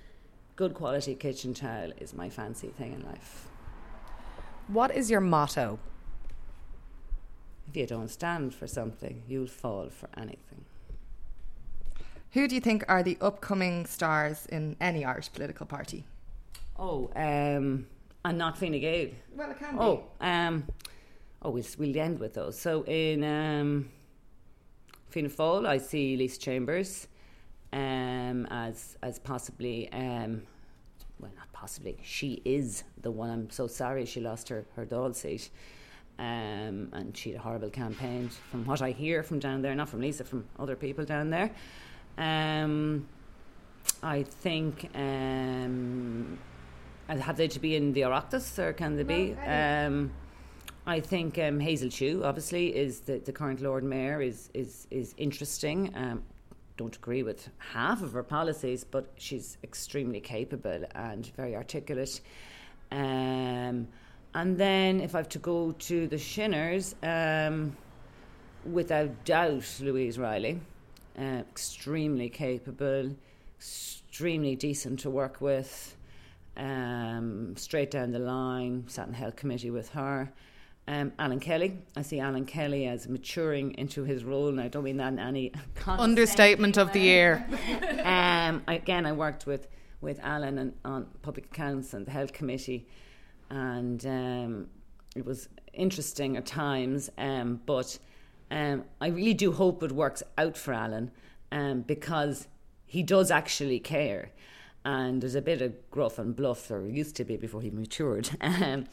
[0.57, 3.49] good quality kitchen towel is my fancy thing in life.
[4.69, 5.79] What is your motto?
[7.69, 10.65] If you don't stand for something, you'll fall for anything.
[12.33, 16.07] Who do you think are the upcoming stars in any Irish political party?
[16.79, 17.87] Oh, um,
[18.27, 19.11] and not Fine Gael.
[19.37, 20.65] Well, it can Oh, um,
[21.43, 22.59] oh, we'll, we'll end with those.
[22.59, 23.89] So in um,
[25.09, 27.07] Fianna Fáil, I see Lisa Chambers
[27.73, 30.43] um, as as possibly, um,
[31.21, 33.31] well, not possibly, she is the one.
[33.31, 35.51] I'm so sorry she lost her her Dáil seat.
[36.19, 39.91] Um, and she had a horrible campaign from what I hear from down there, not
[39.91, 41.51] from Lisa, from other people down there.
[42.17, 43.07] Um,
[44.03, 46.39] I think um,
[47.09, 49.35] and have they to be in the Oireachtas or can they be?
[49.47, 50.11] Um,
[50.87, 55.15] I think um, Hazel Chu, obviously, is the, the current Lord Mayor, is is is
[55.19, 55.93] interesting.
[55.97, 56.23] Um,
[56.77, 62.21] don't agree with half of her policies, but she's extremely capable and very articulate.
[62.93, 63.89] Um,
[64.35, 67.77] and then, if I have to go to the Shinners, um,
[68.71, 70.61] without doubt, Louise O'Reilly,
[71.19, 73.17] uh, extremely capable,
[73.59, 75.96] extremely decent to work with
[76.57, 80.33] um, straight down the line, sat in the health committee with her.
[80.89, 84.85] Um, Alan Kelly, I see Alan Kelly as maturing into his role, and I don't
[84.85, 85.53] mean that in any
[85.87, 87.45] understatement of the year.
[88.05, 89.69] um, again, I worked with
[90.01, 92.87] with Alan and, on public accounts and the health committee,
[93.51, 94.69] and um,
[95.17, 97.11] it was interesting at times.
[97.19, 97.99] Um, but
[98.51, 101.11] um, I really do hope it works out for Alan
[101.51, 102.47] um, because
[102.85, 104.31] he does actually care
[104.87, 108.31] and there's a bit of gruff and bluff there used to be before he matured.
[108.41, 108.87] Um,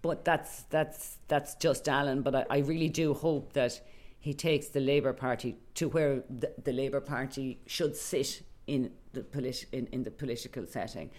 [0.00, 2.22] but that's that's that's just Alan.
[2.22, 3.80] But I, I, really do hope that
[4.18, 9.22] he takes the Labour Party to where the, the Labour Party should sit in the
[9.22, 11.10] politi- in, in the political setting.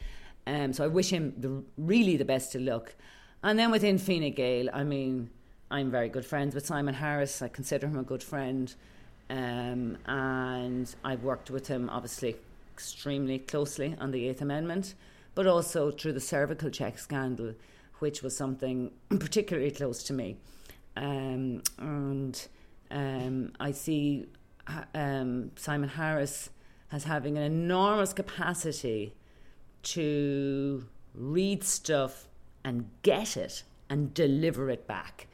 [0.48, 2.96] Um, so I wish him the, really the best of luck.
[3.42, 5.30] And then within Fine Gael, I mean,
[5.72, 7.42] I'm very good friends with Simon Harris.
[7.42, 8.74] I consider him a good friend.
[9.30, 12.36] Um, and I've worked with him, obviously,
[12.74, 14.96] extremely closely on the Eighth Amendment,
[15.36, 17.54] but also through the cervical check scandal,
[18.00, 20.38] which was something particularly close to me.
[20.96, 22.48] Um, and
[22.90, 24.26] um, I see
[24.96, 26.50] um, Simon Harris
[26.92, 29.14] as having an enormous capacity
[29.84, 32.28] to read stuff
[32.64, 35.28] and get it and deliver it back.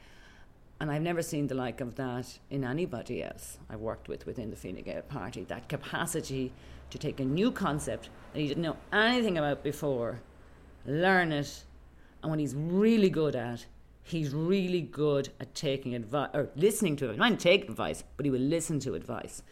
[0.80, 4.50] And I've never seen the like of that in anybody else I've worked with within
[4.50, 5.44] the Fine Gael party.
[5.44, 6.52] That capacity
[6.90, 10.20] to take a new concept that he didn't know anything about before,
[10.86, 11.64] learn it,
[12.22, 13.66] and what he's really good at,
[14.02, 17.16] he's really good at taking advice or listening to advice.
[17.16, 19.42] He might take advice, but he will listen to advice.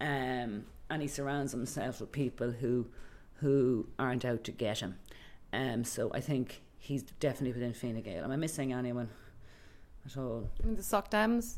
[0.00, 2.86] Um, and he surrounds himself with people who
[3.36, 4.96] who aren't out to get him.
[5.52, 8.24] Um, so I think he's definitely within Fine Gael.
[8.24, 9.08] Am I missing anyone
[10.04, 10.50] at all?
[10.62, 11.56] The Soc Dems?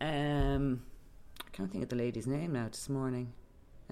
[0.00, 0.82] Um,
[1.44, 3.32] I can't think of the lady's name now this morning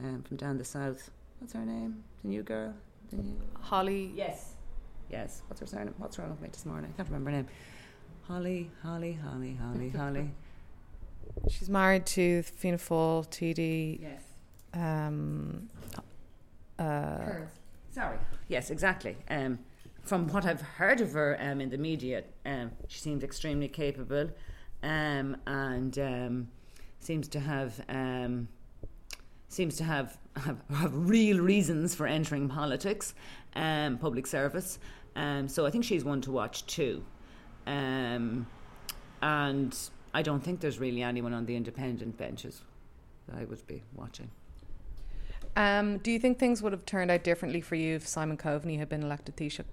[0.02, 1.10] um, from down the south.
[1.38, 2.02] What's her name?
[2.22, 2.74] The new girl?
[3.10, 4.12] The new Holly.
[4.14, 4.54] Yes.
[5.10, 5.42] Yes.
[5.48, 5.94] What's her surname?
[5.98, 6.90] What's wrong with me this morning?
[6.94, 7.48] I can't remember her name.
[8.26, 10.30] Holly, Holly, Holly, Holly, Holly.
[11.48, 14.00] She's married to Fianna Fáil, TD.
[14.02, 14.22] Yes.
[14.74, 15.68] Um,
[16.78, 17.18] uh,
[17.90, 18.18] Sorry.
[18.48, 19.16] Yes, exactly.
[19.30, 19.58] Um,
[20.02, 24.30] from what I've heard of her um, in the media, um, she seems extremely capable
[24.82, 26.48] um, and um,
[27.00, 28.48] seems to have um,
[29.48, 33.14] seems to have, have, have real reasons for entering politics,
[33.56, 34.78] um, public service.
[35.16, 37.04] Um, so I think she's one to watch too.
[37.66, 38.46] Um,
[39.20, 39.76] and
[40.14, 42.62] I don't think there's really anyone on the independent benches
[43.26, 44.30] that I would be watching.
[45.56, 48.78] Um, do you think things would have turned out differently for you if Simon Coveney
[48.78, 49.64] had been elected Taoiseach?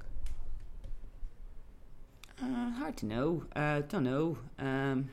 [2.41, 3.43] Uh, hard to know.
[3.55, 4.37] Uh, don't know.
[4.59, 5.09] Um,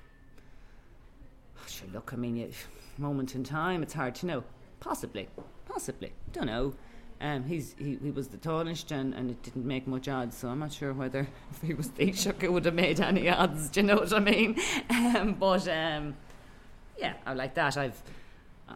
[1.66, 2.50] sure, look, I mean, you,
[3.00, 4.44] moment in time, it's hard to know.
[4.80, 5.28] Possibly,
[5.66, 6.12] possibly.
[6.32, 6.74] Don't know.
[7.20, 10.48] Um, he's he, he was the tallest and, and it didn't make much odds, so
[10.48, 11.20] I'm not sure whether
[11.52, 13.68] if he was Taoiseach it would have made any odds.
[13.68, 14.60] Do you know what I mean?
[14.90, 16.16] Um, but um,
[16.98, 17.76] yeah, I like that.
[17.76, 18.02] I've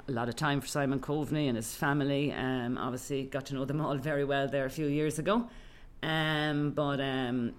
[0.08, 2.32] a lot of time for Simon Coveney and his family.
[2.32, 5.48] Um, obviously, got to know them all very well there a few years ago.
[6.02, 7.54] Um, but um,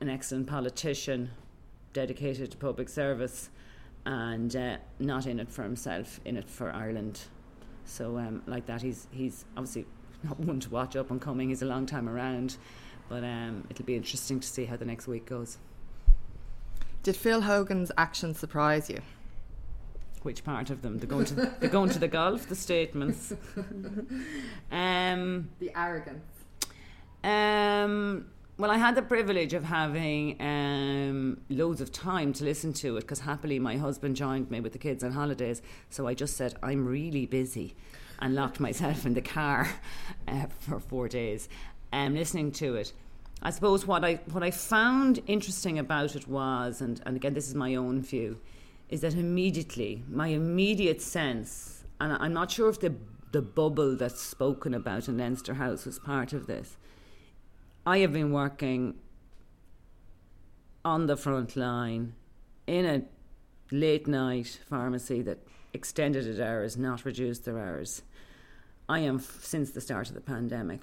[0.00, 1.30] an excellent politician,
[1.92, 3.50] dedicated to public service,
[4.06, 7.20] and uh, not in it for himself, in it for Ireland.
[7.84, 9.86] So, um, like that, he's he's obviously
[10.22, 11.48] not one to watch up and coming.
[11.48, 12.56] He's a long time around,
[13.08, 15.58] but um, it'll be interesting to see how the next week goes.
[17.02, 19.00] Did Phil Hogan's actions surprise you?
[20.22, 20.98] Which part of them?
[20.98, 22.48] They're going to they're going to the golf.
[22.48, 23.34] The statements.
[24.72, 26.24] um, The arrogance.
[27.22, 32.96] Um, well, I had the privilege of having um, loads of time to listen to
[32.96, 35.60] it because happily my husband joined me with the kids on holidays.
[35.90, 37.74] So I just said, I'm really busy
[38.20, 39.68] and locked myself in the car
[40.28, 41.48] uh, for four days
[41.92, 42.92] um, listening to it.
[43.42, 47.48] I suppose what I, what I found interesting about it was, and, and again, this
[47.48, 48.38] is my own view,
[48.88, 52.94] is that immediately, my immediate sense, and I'm not sure if the,
[53.32, 56.76] the bubble that's spoken about in Leinster House was part of this
[57.86, 58.94] I have been working
[60.84, 62.14] on the front line
[62.66, 63.02] in a
[63.70, 65.38] late night pharmacy that
[65.74, 68.02] extended its hours, not reduced their hours.
[68.88, 70.82] I am since the start of the pandemic.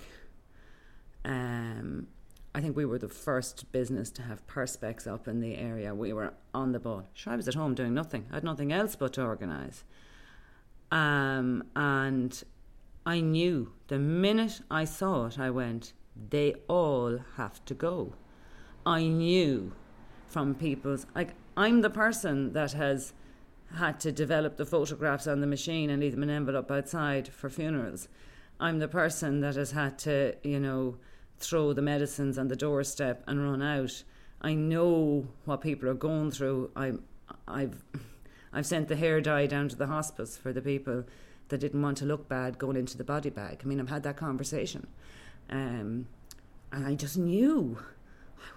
[1.25, 2.07] Um,
[2.53, 5.95] I think we were the first business to have perspex up in the area.
[5.95, 7.07] We were on the ball.
[7.13, 8.25] Sure, I was at home doing nothing.
[8.31, 9.83] I had nothing else but to organise.
[10.91, 12.43] Um, and
[13.05, 15.93] I knew the minute I saw it, I went,
[16.29, 18.13] they all have to go.
[18.85, 19.73] I knew
[20.27, 23.13] from people's like I'm the person that has
[23.75, 27.27] had to develop the photographs on the machine and leave them in an envelope outside
[27.27, 28.07] for funerals.
[28.59, 30.97] I'm the person that has had to, you know,
[31.39, 34.03] throw the medicines on the doorstep and run out.
[34.41, 36.71] I know what people are going through.
[36.75, 36.93] I,
[37.47, 37.83] I've,
[38.53, 41.05] I've sent the hair dye down to the hospice for the people
[41.49, 43.61] that didn't want to look bad going into the body bag.
[43.63, 44.87] I mean, I've had that conversation.
[45.51, 46.07] Um,
[46.71, 47.77] and I just knew.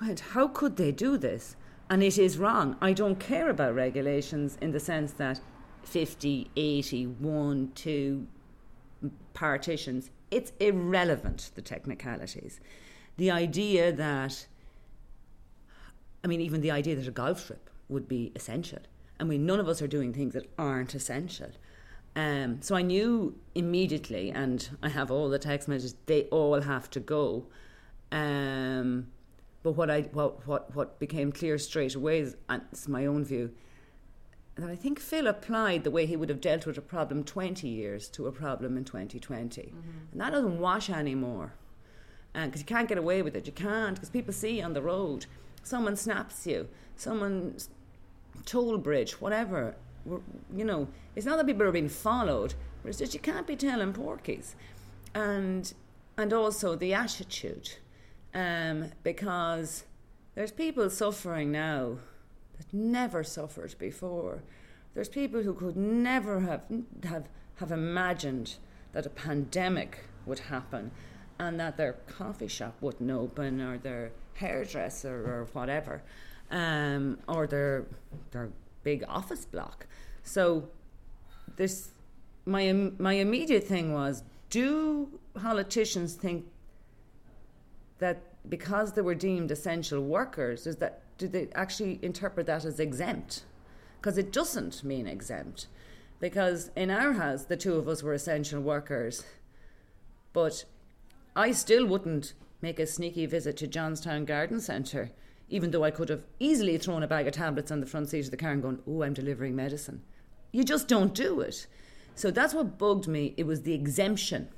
[0.01, 1.57] I went, how could they do this?
[1.91, 2.77] And it is wrong.
[2.81, 5.41] I don't care about regulations in the sense that
[5.83, 8.27] 50, 80, 1, 2
[9.35, 10.11] partitions.
[10.31, 12.61] It's irrelevant, the technicalities.
[13.17, 14.47] The idea that,
[16.23, 18.81] I mean, even the idea that a golf trip would be essential.
[19.21, 21.51] I mean, none of us are doing things that aren't essential.
[22.17, 26.89] Um, so I knew immediately, and I have all the text messages, they all have
[26.91, 27.47] to go.
[28.13, 29.09] Um,
[29.63, 33.25] but what I what, what what became clear straight away is, and it's my own
[33.25, 33.51] view,
[34.57, 37.67] that I think Phil applied the way he would have dealt with a problem 20
[37.67, 39.63] years to a problem in 2020.
[39.63, 39.91] Mm-hmm.
[40.13, 41.55] And that doesn't wash anymore.
[42.33, 43.47] Because you can't get away with it.
[43.47, 45.27] You can't, because people see on the road,
[45.63, 47.57] someone snaps you, someone
[48.45, 49.77] toll bridge, whatever.
[50.07, 53.57] You know, it's not that people are being followed, but it's just you can't be
[53.57, 54.55] telling porkies.
[55.15, 55.73] And,
[56.19, 57.71] and also the attitude
[58.35, 59.85] um, because
[60.35, 61.99] there's people suffering now
[62.59, 64.43] that never suffered before.
[64.95, 66.63] There's people who could never have
[67.05, 68.57] have have imagined
[68.93, 70.91] that a pandemic would happen,
[71.39, 76.03] and that their coffee shop wouldn't open, or their hairdresser, or whatever,
[76.51, 77.87] um, or their
[78.31, 78.51] their
[78.85, 79.87] big office block.
[80.23, 80.69] So,
[81.57, 81.91] this
[82.45, 86.47] my my immediate thing was: Do politicians think
[87.99, 92.79] that because they were deemed essential workers, is that do they actually interpret that as
[92.79, 93.45] exempt?
[94.01, 95.67] Because it doesn't mean exempt.
[96.21, 99.25] Because in our house, the two of us were essential workers,
[100.33, 100.65] but
[101.37, 105.11] I still wouldn't make a sneaky visit to Johnstown Garden Centre,
[105.49, 108.25] even though I could have easily thrown a bag of tablets on the front seat
[108.25, 110.03] of the car and gone, Oh, I'm delivering medicine.
[110.53, 111.67] You just don't do it.
[112.15, 113.35] So that's what bugged me.
[113.37, 114.49] It was the exemption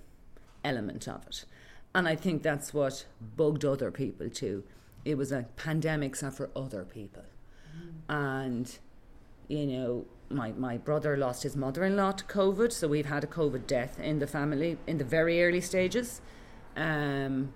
[0.65, 1.45] element of it.
[1.95, 4.65] And I think that's what bugged other people too.
[5.05, 7.25] It was a pandemics are for other people.
[7.75, 8.45] Mm.
[8.45, 8.79] And,
[9.49, 13.25] you know, my, my brother lost his mother in law to COVID, so we've had
[13.25, 16.21] a COVID death in the family in the very early stages.
[16.77, 17.53] Um,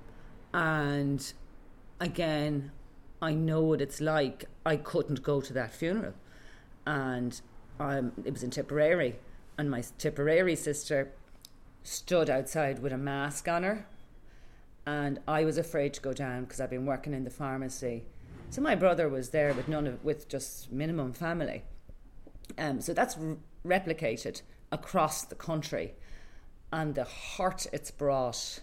[0.55, 1.33] and
[2.01, 2.73] again,
[3.23, 4.47] I know what it's like.
[4.65, 6.15] I couldn't go to that funeral.
[6.87, 7.41] And
[7.79, 9.17] um, it was in Tipperary.
[9.59, 11.13] And my Tipperary sister
[11.83, 13.87] stood outside with a mask on her
[14.87, 18.05] and I was afraid to go down because I've been working in the pharmacy.
[18.51, 21.63] So my brother was there with none of with just minimum family.
[22.59, 24.43] Um, so that's r- replicated
[24.73, 25.95] across the country,
[26.73, 28.61] and the hurt it's brought,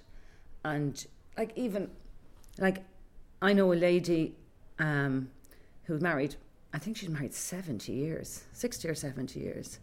[0.66, 1.06] and
[1.38, 1.92] like even
[2.58, 2.84] like
[3.42, 4.36] I know a lady
[4.80, 5.30] um,
[5.84, 6.36] who married.
[6.74, 9.80] I think she's married seventy years, sixty or seventy years.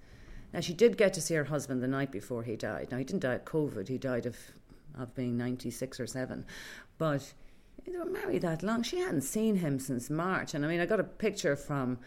[0.53, 2.88] Now she did get to see her husband the night before he died.
[2.90, 4.36] Now he didn't die of COVID; he died of
[4.99, 6.45] of being 96 or 7.
[6.99, 7.34] But
[7.84, 8.82] they were married that long.
[8.82, 10.55] She hadn't seen him since March.
[10.55, 11.99] And I mean, I got a picture from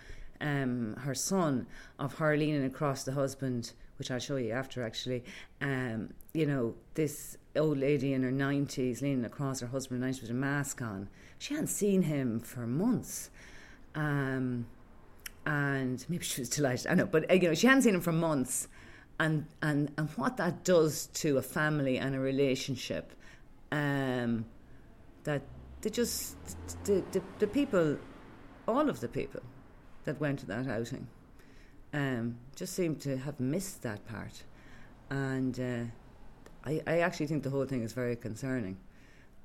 [0.42, 1.68] um, her son
[2.00, 5.24] of her leaning across the husband, which I'll show you after actually.
[5.62, 10.22] Um, you know, this old lady in her 90s leaning across her husband in 90s
[10.22, 11.10] with a mask on.
[11.40, 13.30] She hadn't seen him for months.
[13.96, 14.68] Um,
[15.48, 16.88] and maybe she was delighted.
[16.88, 18.68] I know, but uh, you know, she hadn't seen him for months,
[19.20, 23.14] and and and what that does to a family and a relationship,
[23.72, 24.46] um,
[25.24, 25.42] that
[25.82, 26.36] they just
[26.84, 27.98] the, the the people,
[28.68, 29.42] all of the people,
[30.04, 31.08] that went to that outing,
[31.94, 34.44] um, just seemed to have missed that part,
[35.10, 38.78] and uh, I I actually think the whole thing is very concerning.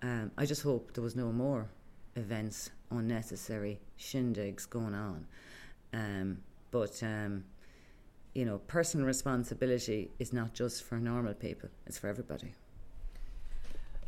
[0.02, 1.68] Um, I just hope there was no more
[2.16, 5.26] events, unnecessary shindigs going on.
[5.92, 6.38] Um,
[6.70, 7.44] but um,
[8.34, 12.54] you know, personal responsibility is not just for normal people; it's for everybody.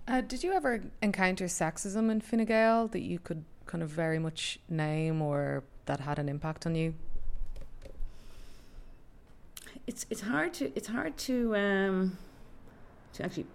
[0.06, 4.18] Uh, did you ever encounter sexism in Fine Gael that you could kind of very
[4.18, 6.94] much name or that had an impact on you?
[9.86, 12.18] It's it's hard to it's hard to um,
[13.14, 13.46] to actually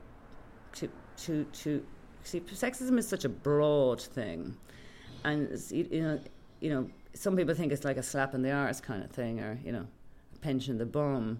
[0.73, 1.85] to to to
[2.23, 4.55] see sexism is such a broad thing,
[5.23, 6.19] and you know
[6.59, 9.39] you know some people think it's like a slap in the arse kind of thing,
[9.39, 9.87] or you know,
[10.41, 11.39] pinching the bum,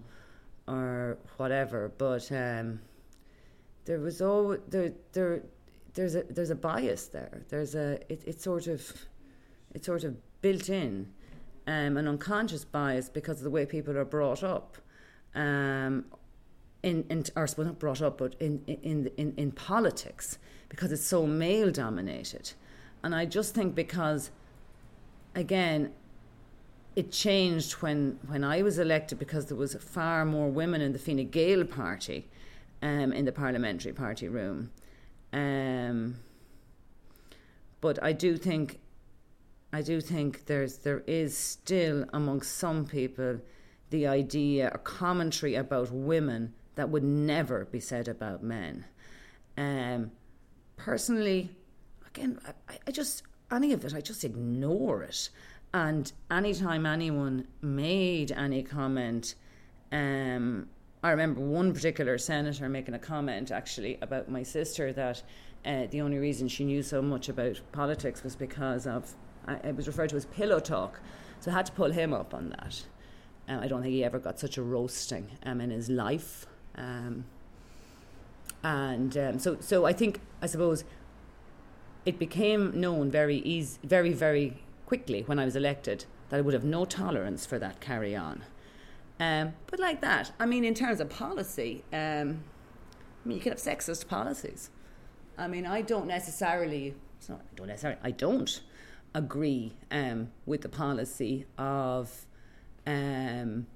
[0.66, 1.92] or whatever.
[1.96, 2.80] But um,
[3.84, 5.42] there was always there there
[5.94, 7.42] there's a there's a bias there.
[7.48, 8.92] There's a it, it's sort of
[9.74, 11.12] it's sort of built in,
[11.66, 14.76] um, an unconscious bias because of the way people are brought up.
[15.34, 16.06] Um,
[16.82, 20.38] in, in or not brought up, but in, in in in politics
[20.70, 22.52] because it's so male dominated,
[23.02, 24.30] and I just think because
[25.34, 25.92] again,
[26.96, 30.98] it changed when, when I was elected because there was far more women in the
[30.98, 32.28] Fine Gael party
[32.82, 34.70] um, in the parliamentary party room.
[35.32, 36.16] Um,
[37.80, 38.80] but I do think
[39.72, 43.40] I do think there's there is still among some people
[43.90, 48.84] the idea or commentary about women that would never be said about men.
[49.56, 50.12] Um,
[50.76, 51.50] personally,
[52.06, 55.30] again, I, I just any of it, I just ignore it.
[55.72, 59.34] And anytime anyone made any comment,
[59.92, 60.68] um,
[61.02, 65.22] I remember one particular senator making a comment actually about my sister that
[65.64, 69.14] uh, the only reason she knew so much about politics was because of
[69.48, 71.00] it was referred to as pillow talk.
[71.40, 72.82] So I had to pull him up on that.
[73.48, 76.46] Uh, I don't think he ever got such a roasting um, in his life.
[76.76, 77.24] Um,
[78.62, 80.84] and um, so, so I think, I suppose,
[82.04, 86.54] it became known very easy, very, very quickly when I was elected that I would
[86.54, 88.42] have no tolerance for that carry on.
[89.18, 92.44] Um, but like that, I mean, in terms of policy, um,
[93.24, 94.70] I mean, you can have sexist policies.
[95.36, 96.94] I mean, I don't necessarily,
[97.28, 98.62] I don't necessarily, I don't
[99.14, 102.26] agree um, with the policy of
[102.86, 103.66] um,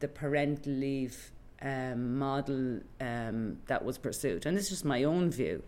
[0.00, 4.46] the parental leave um, model um, that was pursued.
[4.46, 5.62] And this is just my own view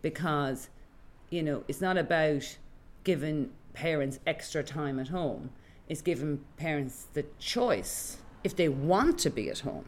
[0.00, 0.68] because
[1.32, 2.58] you know, it's not about
[3.04, 5.48] giving parents extra time at home.
[5.88, 9.86] It's giving parents the choice if they want to be at home.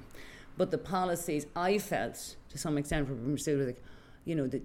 [0.57, 3.83] But the policies I felt to some extent were pursued, like,
[4.25, 4.63] you know, that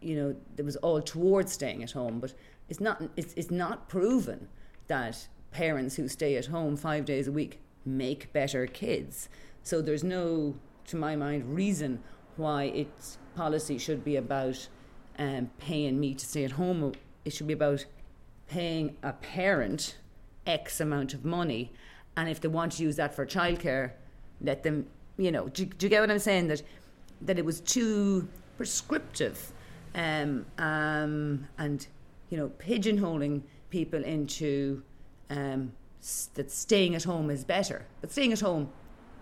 [0.00, 2.34] you know, it was all towards staying at home, but
[2.68, 4.48] it's not it's, it's not proven
[4.88, 9.28] that parents who stay at home five days a week make better kids.
[9.62, 10.56] So there's no,
[10.86, 12.02] to my mind, reason
[12.36, 14.68] why its policy should be about
[15.18, 16.92] um, paying me to stay at home.
[17.24, 17.84] It should be about
[18.48, 19.98] paying a parent
[20.46, 21.72] X amount of money,
[22.16, 23.92] and if they want to use that for childcare,
[24.40, 24.86] let them.
[25.18, 26.48] You know, do, do you get what I'm saying?
[26.48, 26.62] That
[27.20, 29.52] that it was too prescriptive,
[29.94, 31.86] um, um, and
[32.32, 34.82] you know, pigeonholing people into
[35.28, 35.70] um,
[36.00, 38.70] s- that staying at home is better, but staying at home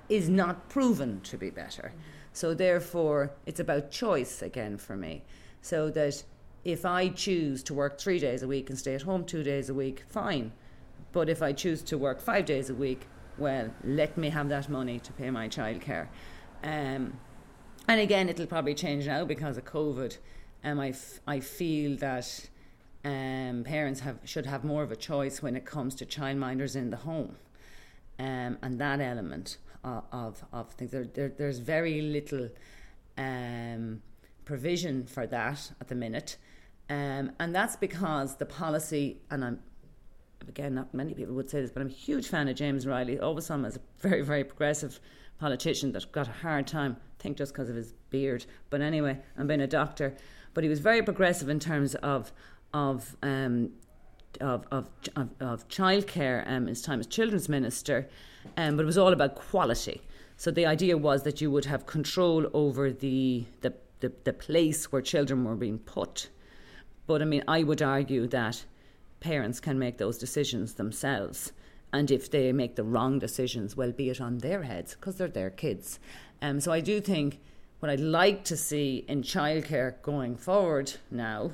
[0.08, 1.92] is not proven to be better.
[2.32, 5.24] So therefore, it's about choice again for me
[5.60, 6.22] so that
[6.64, 9.68] if I choose to work three days a week and stay at home two days
[9.68, 10.52] a week, fine.
[11.10, 13.08] But if I choose to work five days a week,
[13.38, 16.06] well, let me have that money to pay my childcare.
[16.62, 17.18] Um,
[17.88, 20.16] and again, it'll probably change now because of COVID.
[20.62, 22.48] Um, I, f- I feel that
[23.04, 26.90] um, parents have should have more of a choice when it comes to childminders in
[26.90, 27.36] the home,
[28.18, 30.90] um, and that element of of, of things.
[30.90, 32.48] There, there, there's very little
[33.16, 34.02] um,
[34.44, 36.36] provision for that at the minute.
[36.88, 39.60] Um, and that's because the policy, and I'm
[40.48, 43.18] again, not many people would say this, but I'm a huge fan of James Reilly.
[43.18, 45.00] Always saw him as a very, very progressive
[45.38, 48.44] politician that got a hard time, I think just because of his beard.
[48.68, 50.16] But anyway, I'm being a doctor.
[50.52, 52.32] But he was very progressive in terms of
[52.72, 53.70] of um,
[54.40, 54.86] of, of,
[55.40, 58.08] of, childcare um, his time as children's minister,
[58.56, 60.00] um, but it was all about quality.
[60.36, 64.90] So the idea was that you would have control over the, the the, the place
[64.90, 66.30] where children were being put.
[67.06, 68.64] But I mean, I would argue that
[69.20, 71.52] parents can make those decisions themselves
[71.92, 75.28] And if they make the wrong decisions, well, be it on their heads because they're
[75.28, 75.98] their kids.
[76.40, 77.40] Um, so I do think
[77.80, 81.52] what I'd like to see in childcare going forward now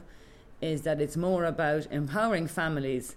[0.61, 3.17] is that it's more about empowering families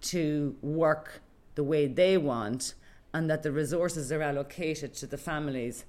[0.00, 1.20] to work
[1.54, 2.74] the way they want
[3.12, 5.84] and that the resources are allocated to the families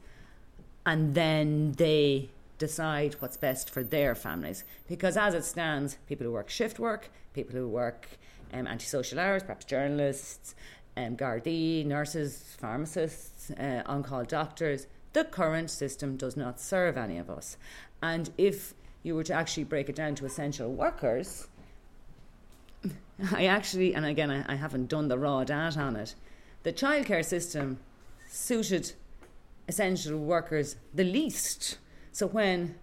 [0.85, 4.63] and then they decide what's best for their families.
[4.87, 8.07] Because as it stands, people who work shift work, people who work
[8.53, 10.55] um, antisocial hours, perhaps journalists,
[10.95, 17.17] um, Gardaí, nurses, pharmacists, uh, on call doctors, the current system does not serve any
[17.17, 17.57] of us.
[18.01, 18.73] And if
[19.07, 21.47] you were to actually break it down to essential workers,
[23.33, 26.13] I actually, and again, I, I haven't done the raw data on it,
[26.63, 27.79] the childcare system
[28.29, 28.93] suited
[29.67, 31.77] essential workers the least.
[32.11, 32.75] So when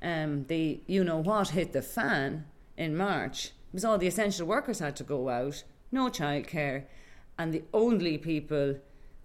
[0.00, 2.46] um, the you know what hit the fan
[2.76, 6.84] in March, it was all the essential workers had to go out, no childcare,
[7.38, 8.76] and the only people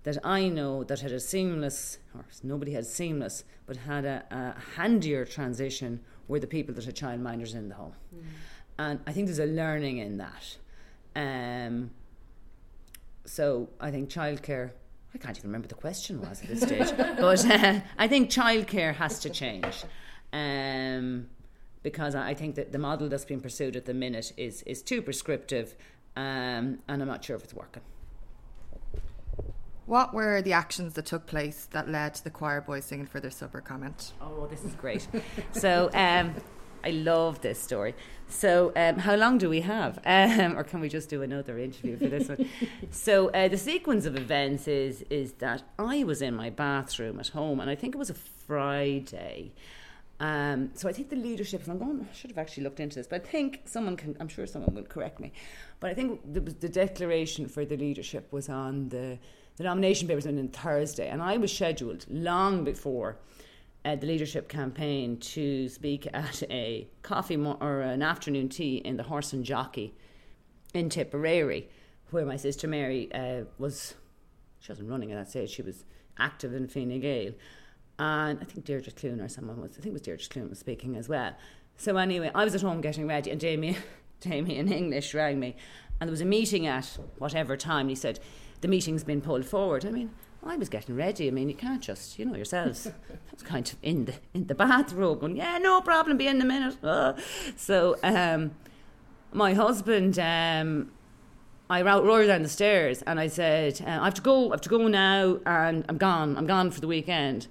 [0.04, 4.80] that I know that had a seamless, or nobody had seamless, but had a, a
[4.80, 7.94] handier transition were the people that had childminders in the home.
[8.16, 8.24] Mm.
[8.78, 10.58] And I think there's a learning in that.
[11.16, 11.92] Um,
[13.26, 14.72] so I think childcare.
[15.14, 18.94] I can't even remember the question was at this stage, but uh, I think childcare
[18.96, 19.86] has to change,
[20.34, 21.28] um,
[21.84, 25.02] because I think that the model that's being pursued at the minute is is too
[25.02, 25.76] prescriptive,
[26.18, 27.82] um, and I'm not sure if it's working.
[29.86, 33.20] What were the actions that took place that led to the choir boys singing for
[33.20, 34.14] their supper comment?
[34.20, 35.08] Oh, this is great.
[35.52, 36.34] so, um,
[36.84, 37.94] I love this story.
[38.28, 40.00] So, um, how long do we have?
[40.06, 42.50] Um, or can we just do another interview for this one?
[42.90, 47.30] so, uh, the sequence of events is is that I was in my bathroom at
[47.30, 49.54] home, and I think it was a Friday.
[50.20, 53.06] Um, so I think the leadership, I'm going, I should have actually looked into this,
[53.06, 55.34] but I think someone can, I'm sure someone will correct me,
[55.82, 59.20] but I think the, the declaration for the leadership was on the,
[59.58, 63.18] the nomination papers on in Thursday, and I was scheduled long before
[63.86, 68.98] uh, the leadership campaign to speak at a coffee mo- or an afternoon tea in
[68.98, 69.94] the Horse and Jockey
[70.74, 71.70] in Tipperary,
[72.12, 73.96] where my sister Mary uh, was.
[74.60, 75.86] She wasn't running at that stage; she was
[76.18, 77.34] active in Fine Gael,
[78.00, 79.72] and I think Deirdre Clune or someone was.
[79.72, 81.34] I think it was Deirdre Clune was speaking as well.
[81.78, 83.78] So anyway, I was at home getting ready, and Jamie
[84.26, 85.56] in English rang me,
[86.02, 87.88] and there was a meeting at whatever time.
[87.90, 88.20] He said
[88.66, 89.86] the meeting's been pulled forward.
[89.86, 90.10] I mean,
[90.44, 91.28] I was getting ready.
[91.28, 92.88] I mean, you can't just, you know, yourselves.
[93.12, 96.42] I was kind of in the in the bathrobe, going, "Yeah, no problem, be in
[96.42, 97.14] a minute." Uh.
[97.56, 98.56] So, um,
[99.32, 100.92] my husband, um,
[101.70, 104.50] I rolled down the stairs and I said, uh, "I have to go.
[104.50, 106.36] I have to go now, and I'm gone.
[106.36, 107.46] I'm gone for the weekend."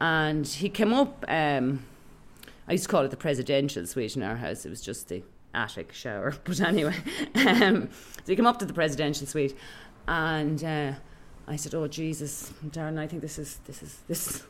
[0.00, 1.24] And he came up.
[1.26, 1.84] Um,
[2.68, 4.64] I used to call it the presidential suite in our house.
[4.64, 5.24] It was just the
[5.56, 6.94] attic shower, but anyway.
[7.34, 9.56] Um, so he came up to the presidential suite,
[10.08, 10.62] and.
[10.62, 10.92] Uh,
[11.48, 14.42] I said, "Oh Jesus, Darren, I think this is this is this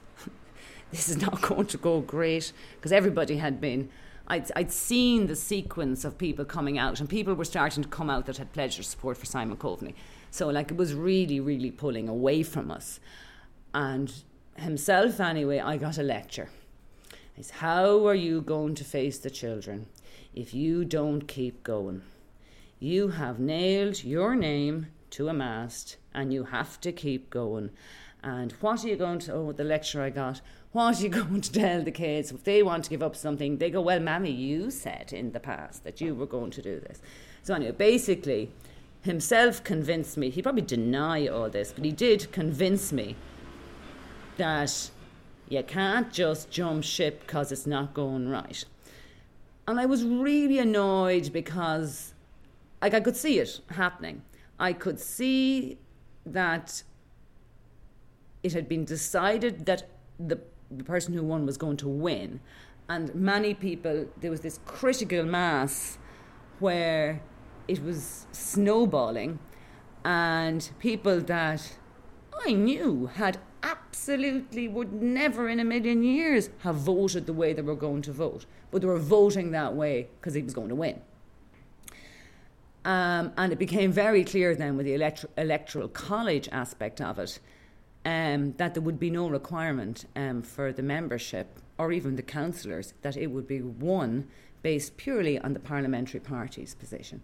[0.90, 3.90] this is not going to go great because everybody had been."
[4.28, 8.10] I'd, I'd seen the sequence of people coming out, and people were starting to come
[8.10, 9.94] out that had pledged their support for Simon Coveney.
[10.32, 12.98] So, like, it was really, really pulling away from us.
[13.72, 14.12] And
[14.56, 16.48] himself, anyway, I got a lecture.
[17.34, 19.86] He said, How are you going to face the children
[20.34, 22.02] if you don't keep going?
[22.80, 27.70] You have nailed your name to a mast and you have to keep going.
[28.22, 30.40] And what are you going to, oh, the lecture I got,
[30.72, 33.56] what are you going to tell the kids if they want to give up something?
[33.56, 36.80] They go, well, Mammy, you said in the past that you were going to do
[36.80, 37.00] this.
[37.42, 38.50] So, anyway, basically,
[39.02, 43.16] himself convinced me, he probably deny all this, but he did convince me
[44.36, 44.90] that
[45.48, 48.64] you can't just jump ship because it's not going right.
[49.66, 52.12] And I was really annoyed because
[52.82, 54.22] like I could see it happening.
[54.58, 55.78] I could see
[56.24, 56.82] that
[58.42, 59.88] it had been decided that
[60.18, 60.40] the,
[60.70, 62.40] the person who won was going to win.
[62.88, 65.98] And many people, there was this critical mass
[66.58, 67.20] where
[67.68, 69.38] it was snowballing,
[70.04, 71.76] and people that
[72.46, 77.62] I knew had absolutely would never in a million years have voted the way they
[77.62, 80.76] were going to vote, but they were voting that way because he was going to
[80.76, 81.00] win.
[82.86, 84.94] Um, and it became very clear then with the
[85.36, 87.40] electoral college aspect of it
[88.04, 92.94] um, that there would be no requirement um, for the membership or even the councillors,
[93.02, 94.28] that it would be one
[94.62, 97.22] based purely on the parliamentary party's position.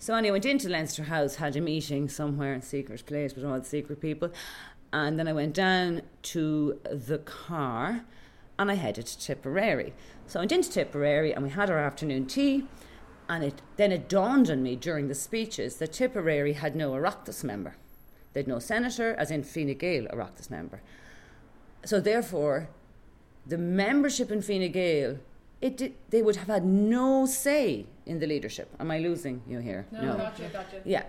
[0.00, 3.44] So anyway, I went into Leinster House, had a meeting somewhere in secret place with
[3.44, 4.32] all the secret people,
[4.92, 8.04] and then I went down to the car
[8.58, 9.94] and I headed to Tipperary.
[10.26, 12.66] So I went into Tipperary and we had our afternoon tea
[13.28, 17.42] And it then it dawned on me during the speeches that Tipperary had no Oireachtas
[17.42, 17.76] member.
[18.34, 20.82] They'd no senator, as in Fine Gael Oireachtas member.
[21.84, 22.68] So therefore,
[23.46, 25.18] the membership in Fine Gael,
[25.60, 28.68] it did, they would have had no say in the leadership.
[28.78, 29.86] Am I losing you here?
[29.92, 30.82] No, gotcha, gotcha.
[30.84, 31.04] Yeah.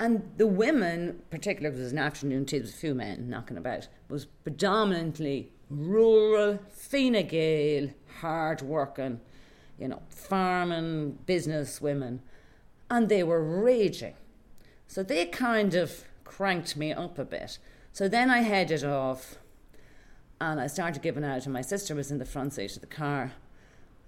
[0.00, 3.28] And the women, particularly because it was an afternoon tea, there was a few men
[3.28, 7.90] knocking about, was predominantly rural, Fine Gael,
[8.20, 9.20] hard working,
[9.78, 12.22] you know, farming business women.
[12.90, 14.14] And they were raging.
[14.86, 17.58] So they kind of cranked me up a bit.
[17.92, 19.38] So then I headed off
[20.40, 22.86] and I started giving out, and my sister was in the front seat of the
[22.86, 23.32] car.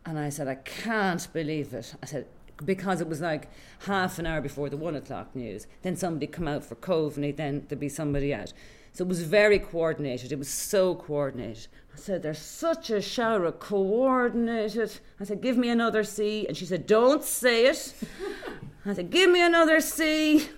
[0.06, 1.94] And I said, I can't believe it.
[2.02, 2.26] I said,
[2.64, 3.50] because it was like
[3.80, 5.66] half an hour before the one o'clock news.
[5.82, 8.52] Then somebody come out for Coveney, then there'd be somebody out.
[8.92, 10.32] So it was very coordinated.
[10.32, 11.68] It was so coordinated.
[12.00, 14.90] I said, There's such a shower of coordinated.
[15.20, 16.46] I said, Give me another C.
[16.46, 17.94] And she said, Don't say it.
[18.86, 20.38] I said, Give me another C.
[20.38, 20.48] I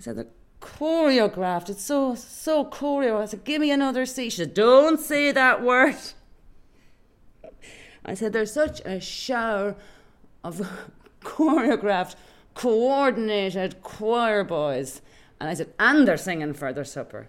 [0.00, 0.26] said, The
[0.60, 1.70] choreographed.
[1.70, 3.22] It's so, so choreographed.
[3.22, 4.30] I said, Give me another C.
[4.30, 5.94] She said, Don't say that word.
[8.04, 9.76] I said, There's such a shower
[10.42, 10.60] of
[11.20, 12.16] choreographed,
[12.54, 15.02] coordinated choir boys.
[15.38, 17.28] And I said, And they're singing for their supper.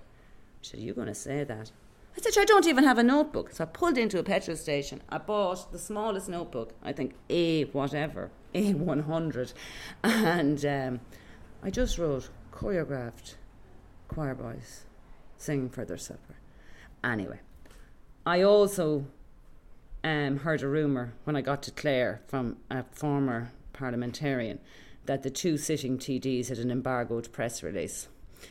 [0.62, 1.70] She said, Are you going to say that?
[2.16, 3.52] I said, I don't even have a notebook.
[3.52, 5.02] So I pulled into a petrol station.
[5.10, 9.54] I bought the smallest notebook, I think A whatever, A100.
[10.04, 11.00] And um,
[11.64, 13.36] I just wrote choreographed
[14.08, 14.86] choir boys
[15.38, 16.36] singing for their supper.
[17.04, 17.40] Anyway,
[18.26, 19.06] I also
[20.04, 24.60] um, heard a rumour when I got to Clare from a former parliamentarian
[25.06, 28.08] that the two sitting TDs had an embargoed press release.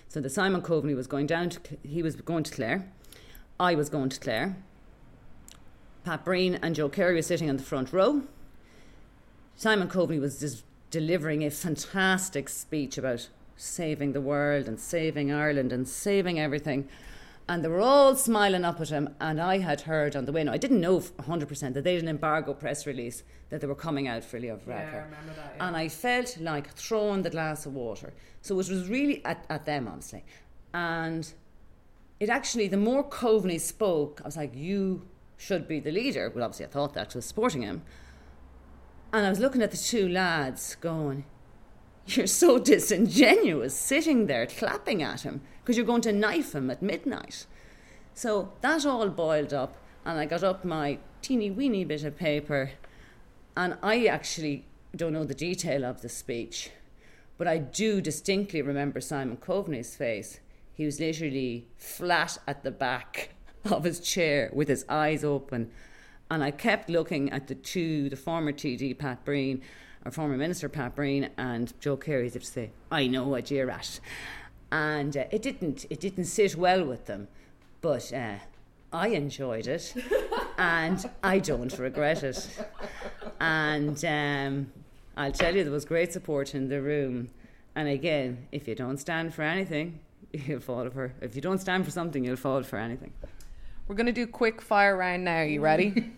[0.08, 2.90] So that Simon Coveney was going down to, he was going to Clare.
[3.60, 4.56] I was going to Clare.
[6.02, 8.22] Pat Breen and Joe Carey were sitting on the front row.
[9.54, 15.72] Simon Coveney was just delivering a fantastic speech about saving the world and saving Ireland
[15.74, 16.88] and saving everything.
[17.46, 19.14] And they were all smiling up at him.
[19.20, 22.02] And I had heard on the way, now I didn't know 100% that they had
[22.02, 25.54] an embargo press release that they were coming out for Leo Yeah, I remember that.
[25.58, 25.66] yeah.
[25.66, 28.14] And I felt like throwing the glass of water.
[28.40, 30.24] So it was really at, at them, honestly.
[30.72, 31.30] And
[32.20, 35.08] it actually, the more Coveney spoke, I was like, you
[35.38, 36.30] should be the leader.
[36.32, 37.82] Well, obviously, I thought that was supporting him.
[39.12, 41.24] And I was looking at the two lads going,
[42.06, 46.82] You're so disingenuous sitting there clapping at him because you're going to knife him at
[46.82, 47.46] midnight.
[48.12, 52.72] So that all boiled up, and I got up my teeny weeny bit of paper,
[53.56, 56.70] and I actually don't know the detail of the speech,
[57.38, 60.40] but I do distinctly remember Simon Coveney's face.
[60.80, 63.34] He was literally flat at the back
[63.66, 65.70] of his chair with his eyes open.
[66.30, 69.60] And I kept looking at the two, the former TD Pat Breen,
[70.06, 73.50] our former Minister Pat Breen, and Joe Carey, as if to say, I know what
[73.50, 74.00] you're at.
[74.72, 77.28] And uh, it didn't it didn't sit well with them,
[77.82, 78.36] but uh,
[78.90, 79.92] I enjoyed it,
[80.56, 82.48] and I don't regret it.
[83.38, 84.72] And um,
[85.14, 87.28] I'll tell you, there was great support in the room.
[87.74, 90.00] And again, if you don't stand for anything,
[90.32, 91.12] you'll fall for.
[91.20, 93.12] If you don't stand for something, you'll fall for anything.
[93.88, 95.42] We're going to do quick fire round now.
[95.42, 96.12] You ready?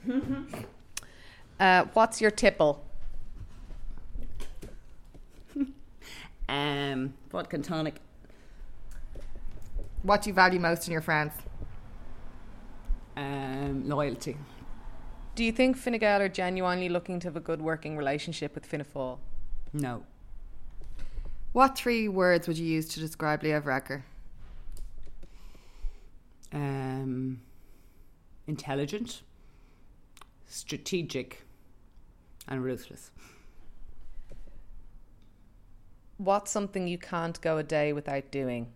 [1.61, 2.85] uh, what's your tipple?
[6.53, 7.95] Um, vodka and tonic.
[10.03, 11.33] What do you value most in your friends?
[13.17, 14.37] Um, loyalty.
[15.35, 18.67] Do you think Fine Gael are genuinely looking to have a good working relationship with
[18.67, 19.19] Fianna Fáil?
[19.73, 20.05] No.
[21.53, 24.03] What three words would you use to describe Leo Varadkar?
[26.51, 27.43] Um,
[28.47, 29.23] intelligent,
[30.47, 31.45] strategic,
[32.49, 33.11] and ruthless.
[36.17, 38.69] What's something you can't go a day without doing?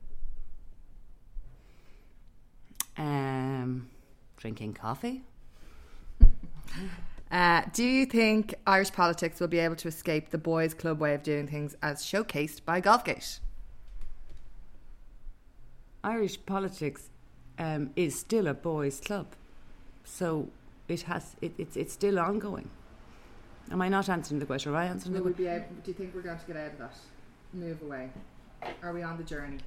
[2.99, 3.89] Um,
[4.37, 5.23] drinking coffee.
[7.31, 11.13] Uh, do you think Irish politics will be able to escape the boys' club way
[11.15, 13.41] of doing things as showcased by Golfgate?
[16.05, 17.09] Irish politics
[17.59, 19.27] um, is still a boys' club,
[20.05, 20.49] so
[20.87, 22.71] it has it, it's it's still ongoing.
[23.73, 24.73] Am I not answering the question?
[24.73, 25.45] Are I answering the Will we question?
[25.45, 26.95] be able, do you think we're going to get out of that?
[27.53, 28.11] Move away?
[28.85, 29.59] Are we on the journey?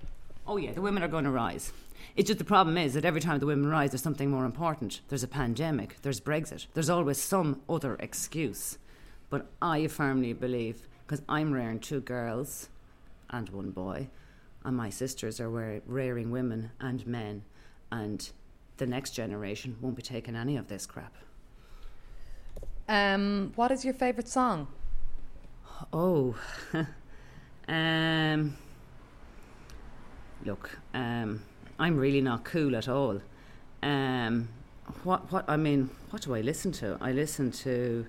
[0.48, 1.74] Oh yeah, the women are going to rise.
[2.16, 5.02] It's just the problem is that every time the women rise, there's something more important.
[5.10, 6.02] There's a pandemic.
[6.02, 6.68] There's Brexit.
[6.74, 8.78] There's always some other excuse.
[9.30, 12.70] But I firmly believe because I'm rearing two girls
[13.30, 14.10] and one boy,
[14.64, 17.44] and my sisters are wear- rearing women and men,
[17.92, 18.32] and
[18.78, 21.16] the next generation won't be taking any of this crap.
[22.88, 24.68] Um, what is your favourite song?
[25.94, 26.36] Oh,
[27.68, 28.58] um,
[30.44, 31.42] look, um,
[31.80, 33.22] I'm really not cool at all.
[33.82, 34.50] Um,
[35.04, 36.98] what what I mean, what do I listen to?
[37.00, 38.06] I listen to.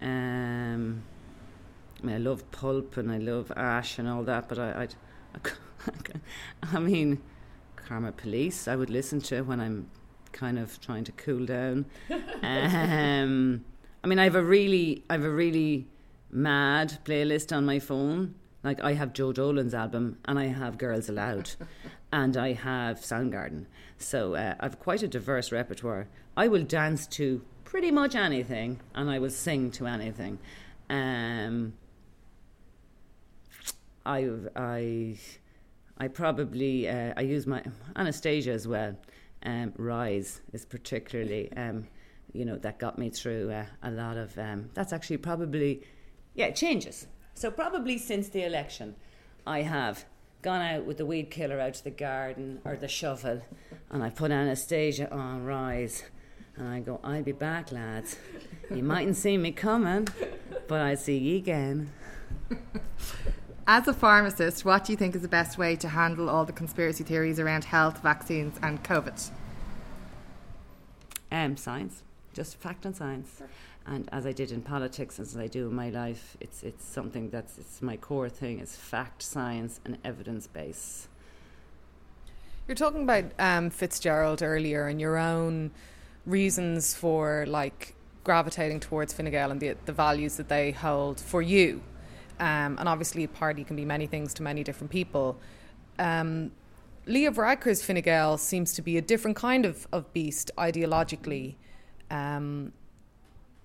[0.00, 1.02] Um,
[2.02, 4.88] I mean, I love pulp and I love ash and all that, but I,
[5.34, 5.38] I,
[6.72, 7.22] I mean,
[7.76, 8.68] Karma Police.
[8.68, 9.90] I would listen to when I'm
[10.32, 11.86] kind of trying to cool down.
[12.42, 13.64] um,
[14.02, 15.88] I mean, I have a really, I have a really
[16.30, 18.34] mad playlist on my phone.
[18.62, 21.50] Like I have Joe Dolan's album, and I have Girls Aloud,
[22.14, 23.66] and I have Soundgarden.
[23.98, 26.06] So uh, I've quite a diverse repertoire.
[26.36, 30.38] I will dance to pretty much anything, and I will sing to anything.
[30.88, 31.74] Um,
[34.06, 35.16] I I
[35.98, 37.64] I probably uh, I use my
[37.96, 38.96] Anastasia as well.
[39.42, 41.88] Um, Rise is particularly um,
[42.32, 44.38] you know that got me through uh, a lot of.
[44.38, 45.82] Um, that's actually probably
[46.34, 47.08] yeah, changes.
[47.34, 48.94] So probably since the election,
[49.44, 50.04] I have
[50.44, 53.40] gone out with the weed killer out to the garden or the shovel,
[53.90, 56.04] and I put Anastasia on rise,
[56.56, 58.18] and I go, I'll be back, lads.
[58.70, 60.06] You mightn't see me coming,
[60.68, 61.90] but I'll see ye again.
[63.66, 66.52] As a pharmacist, what do you think is the best way to handle all the
[66.52, 69.30] conspiracy theories around health, vaccines, and COVID?
[71.32, 72.02] Um, science,
[72.34, 73.40] just fact and science
[73.86, 77.28] and as I did in politics, as I do in my life, it's it's something
[77.30, 78.58] that's it's my core thing.
[78.58, 81.08] It's fact, science, and evidence base.
[82.66, 85.70] You're talking about um, Fitzgerald earlier, and your own
[86.24, 91.42] reasons for like gravitating towards Fine Gael and the the values that they hold for
[91.42, 91.82] you.
[92.40, 95.38] Um, and obviously, a party can be many things to many different people.
[95.98, 96.52] Um,
[97.06, 101.56] Leo Varadkar's Fine Gael seems to be a different kind of, of beast ideologically.
[102.10, 102.72] Um,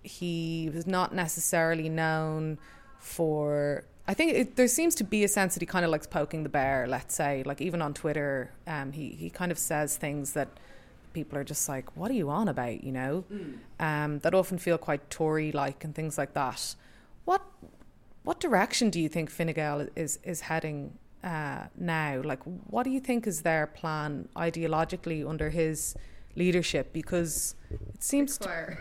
[0.03, 2.57] he was not necessarily known
[2.99, 3.83] for.
[4.07, 6.43] I think it, there seems to be a sense that he kind of likes poking
[6.43, 6.87] the bear.
[6.87, 10.47] Let's say, like even on Twitter, um, he he kind of says things that
[11.13, 13.57] people are just like, "What are you on about?" You know, mm.
[13.79, 16.75] um, that often feel quite Tory-like and things like that.
[17.25, 17.41] What
[18.23, 22.21] what direction do you think Fine Gael is is heading uh, now?
[22.23, 25.95] Like, what do you think is their plan ideologically under his
[26.35, 27.55] leadership because
[27.93, 28.77] it seems to,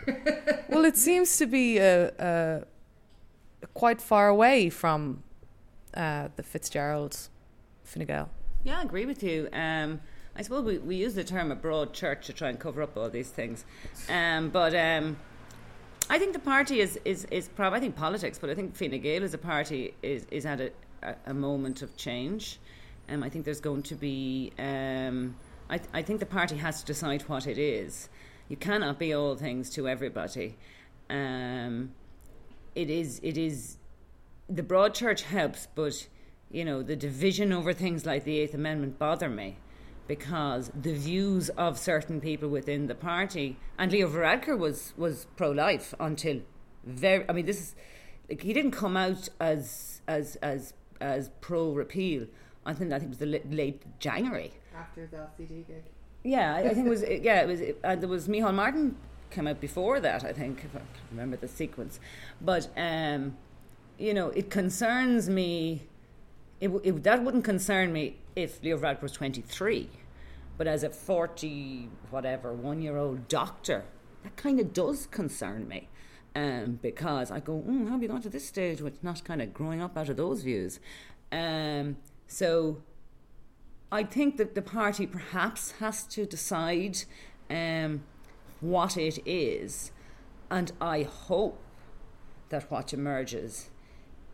[0.69, 5.23] well it seems to be a, a quite far away from
[5.93, 7.29] uh, the Fitzgerald
[7.83, 8.29] Fine Gael.
[8.63, 9.49] Yeah, I agree with you.
[9.53, 10.01] Um,
[10.35, 12.95] I suppose we, we use the term a broad church to try and cover up
[12.95, 13.65] all these things,
[14.09, 15.17] um, but um,
[16.09, 18.99] I think the party is is is probably I think politics, but I think Fine
[19.01, 20.71] Gael as a party is is at a,
[21.03, 22.59] a, a moment of change.
[23.09, 25.35] Um, I think there's going to be um,
[25.69, 28.09] I, th- I think the party has to decide what it is.
[28.47, 30.57] You cannot be all things to everybody.
[31.09, 31.91] Um,
[32.75, 33.77] it is it is
[34.49, 36.07] the broad church helps, but
[36.51, 39.57] you know the division over things like the Eighth Amendment bother me
[40.07, 45.51] because the views of certain people within the party and Leo Varadkar was was pro
[45.51, 46.41] life until
[46.83, 47.25] very.
[47.29, 47.75] I mean, this is
[48.27, 52.25] like he didn't come out as as as as pro repeal
[52.65, 55.83] until I think it was the late January after the LCD gig.
[56.23, 57.03] Yeah, I, I think it was.
[57.03, 57.61] Yeah, it was.
[57.83, 58.95] Uh, there was Micheál Martin
[59.29, 60.23] came out before that.
[60.23, 61.99] I think if I remember the sequence,
[62.41, 63.37] but um,
[63.97, 65.83] you know, it concerns me.
[66.59, 69.89] It, it, that wouldn't concern me if Leo Varadkar was twenty three,
[70.57, 73.85] but as a forty whatever one year old doctor,
[74.23, 75.87] that kind of does concern me.
[76.35, 79.41] Um, because I go, mm, how have you gone to this stage with not kind
[79.41, 80.79] of growing up out of those views?
[81.31, 82.83] Um, so
[83.91, 86.99] I think that the party perhaps has to decide
[87.49, 88.03] um,
[88.59, 89.91] what it is,
[90.51, 91.59] and I hope
[92.49, 93.69] that what emerges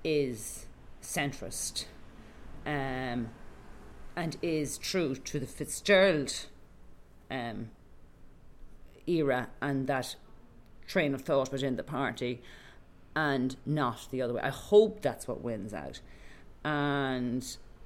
[0.04, 0.66] is
[1.02, 1.86] centrist
[2.66, 3.30] um,
[4.16, 6.48] and is true to the Fitzgerald
[7.32, 7.70] um,
[9.08, 10.16] era and that
[10.88, 12.42] train of thought within the party
[13.16, 14.42] and not the other way.
[14.42, 16.02] I hope that's what wins out.
[16.64, 17.46] And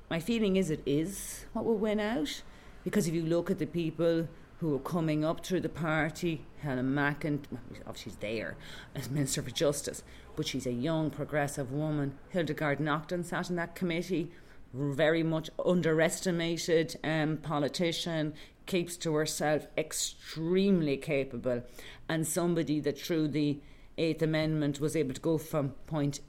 [0.10, 2.41] my feeling is it is what will win out
[2.84, 4.28] because if you look at the people
[4.60, 7.45] who are coming up through the party, Helen McEntee,
[7.88, 8.57] obviously she's there
[8.93, 10.03] as Minister for Justice,
[10.36, 12.18] but she's a young progressive woman.
[12.30, 14.32] Hildegarde Naughton sat in that committee,
[14.74, 18.34] very much underestimated um, politician,
[18.66, 21.64] keeps to herself, extremely capable,
[22.10, 23.60] and somebody that through the
[23.97, 26.20] Eighth Amendment was able to go from point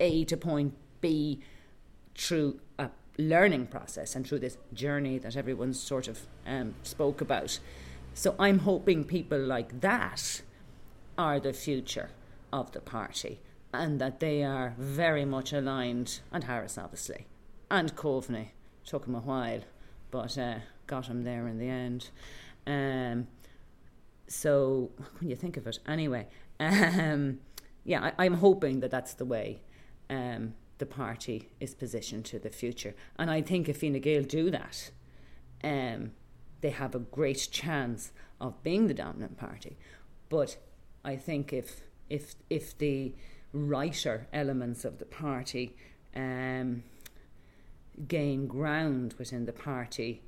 [0.00, 1.40] A to point B
[2.16, 2.60] through
[3.18, 7.58] learning process and through this journey that everyone sort of um, spoke about.
[8.14, 10.42] So I'm hoping people like that
[11.16, 12.10] are the future
[12.52, 13.40] of the party
[13.72, 17.26] and that they are very much aligned, and Harris obviously,
[17.70, 18.48] and Coveney.
[18.84, 19.60] Took him a while,
[20.10, 22.08] but uh, got him there in the end.
[22.66, 23.26] Um,
[24.26, 26.28] so when you think of it, anyway,
[26.60, 27.40] um,
[27.84, 29.60] yeah, I, am hoping that that's the way
[30.08, 34.50] um, the party is positioned to the future, and I think if Fine Gael do
[34.50, 34.90] that,
[35.62, 36.12] um,
[36.60, 39.76] they have a great chance of being the dominant party.
[40.28, 40.56] But
[41.04, 43.14] I think if if if the
[43.52, 45.74] righter elements of the party
[46.14, 46.82] um,
[48.06, 50.22] gain ground within the party,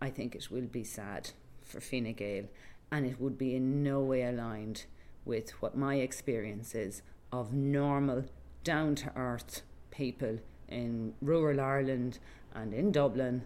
[0.00, 1.30] I think it will be sad
[1.62, 2.44] for Fine Gael,
[2.90, 4.84] and it would be in no way aligned
[5.24, 8.24] with what my experience is of normal,
[8.62, 9.62] down to earth
[9.96, 10.38] people
[10.68, 12.18] in rural Ireland
[12.54, 13.42] and in Dublin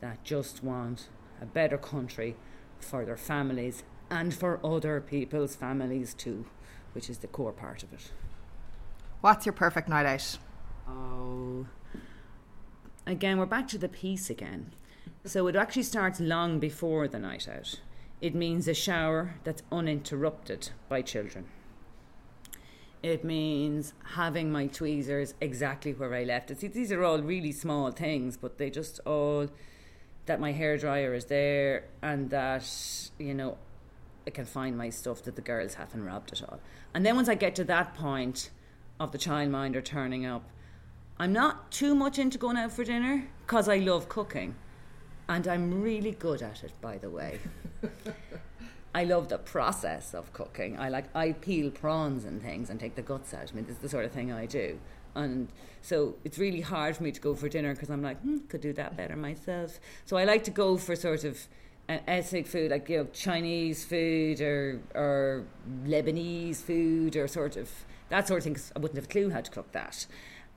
[0.00, 1.08] that just want
[1.40, 2.36] a better country
[2.78, 6.44] for their families and for other people's families too,
[6.92, 8.12] which is the core part of it.
[9.20, 10.38] What's your perfect night out?
[10.86, 11.66] Oh,
[13.06, 14.72] again, we're back to the peace again.
[15.24, 17.80] So it actually starts long before the night out.
[18.20, 21.46] It means a shower that's uninterrupted by children.
[23.04, 26.60] It means having my tweezers exactly where I left it.
[26.60, 29.48] See, these are all really small things, but they just all
[30.24, 32.66] that my hair dryer is there and that
[33.18, 33.58] you know
[34.26, 36.60] I can find my stuff that the girls haven't robbed at all.
[36.94, 38.48] And then once I get to that point
[38.98, 40.48] of the childminder turning up,
[41.18, 44.54] I'm not too much into going out for dinner because I love cooking.
[45.28, 47.38] And I'm really good at it, by the way.
[48.94, 50.78] I love the process of cooking.
[50.78, 53.50] I like I peel prawns and things and take the guts out.
[53.50, 54.78] I mean, this is the sort of thing I do.
[55.16, 55.48] And
[55.82, 58.60] so it's really hard for me to go for dinner because I'm like, hmm, could
[58.60, 59.80] do that better myself.
[60.06, 61.38] So I like to go for sort of
[61.88, 65.44] an ethnic food, like you know, Chinese food or or
[65.84, 67.70] Lebanese food or sort of
[68.10, 68.54] that sort of thing.
[68.54, 70.06] Cause I wouldn't have a clue how to cook that,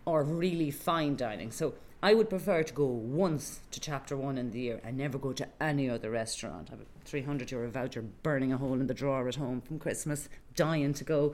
[0.06, 1.52] or really fine dining.
[1.52, 5.18] So I would prefer to go once to chapter one in the year and never
[5.18, 6.70] go to any other restaurant.
[6.70, 9.80] I have a 300 euro voucher burning a hole in the drawer at home from
[9.80, 11.34] Christmas, dying to go.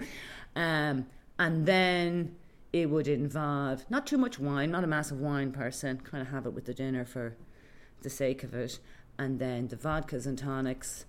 [0.55, 1.07] Um,
[1.37, 2.35] and then
[2.71, 6.45] it would involve not too much wine, not a massive wine person, kind of have
[6.45, 7.35] it with the dinner for
[8.01, 8.79] the sake of it.
[9.19, 11.05] And then the vodkas and tonics.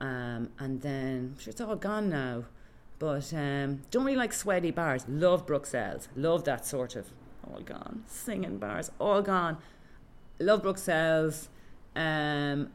[0.00, 2.44] Um, and then, sure, it's all gone now.
[2.98, 5.04] But um, don't really like sweaty bars.
[5.06, 6.08] Love Bruxelles.
[6.16, 7.10] Love that sort of
[7.50, 8.04] all gone.
[8.06, 9.58] Singing bars, all gone.
[10.38, 11.48] Love Bruxelles,
[11.94, 12.70] um,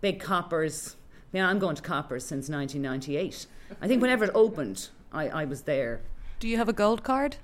[0.00, 0.96] big coppers.
[1.32, 3.46] Yeah, I'm going to coppers since 1998.
[3.80, 6.02] I think whenever it opened, I, I was there.
[6.38, 7.36] Do you have a gold card?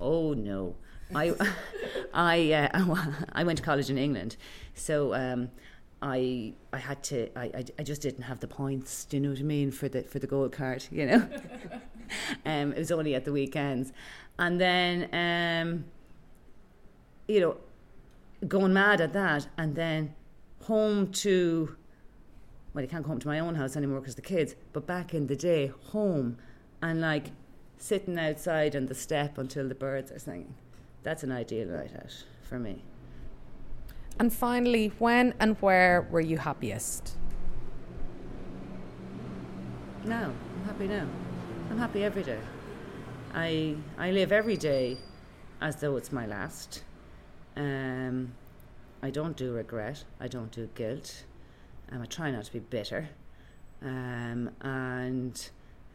[0.00, 0.74] Oh no,
[1.14, 1.32] I
[2.14, 2.96] I uh,
[3.32, 4.36] I went to college in England,
[4.74, 5.50] so um,
[6.02, 9.04] I I had to I, I, I just didn't have the points.
[9.04, 10.84] Do you know what I mean for the for the gold card?
[10.90, 11.28] You know,
[12.46, 13.92] um, it was only at the weekends,
[14.38, 15.84] and then um,
[17.30, 17.56] you know,
[18.48, 20.14] going mad at that, and then
[20.64, 21.76] home to,
[22.74, 25.14] well, you can't come home to my own house anymore because the kids, but back
[25.14, 26.38] in the day, home
[26.82, 27.30] and like
[27.78, 30.54] sitting outside on the step until the birds are singing.
[31.02, 32.84] That's an ideal night out for me.
[34.18, 37.16] And finally, when and where were you happiest?
[40.04, 41.06] Now, I'm happy now.
[41.70, 42.40] I'm happy every day.
[43.32, 44.98] I I live every day
[45.60, 46.82] as though it's my last.
[47.56, 48.32] Um,
[49.02, 50.04] I don't do regret.
[50.20, 51.24] I don't do guilt.
[51.90, 53.08] Um, I try not to be bitter.
[53.82, 55.50] Um, and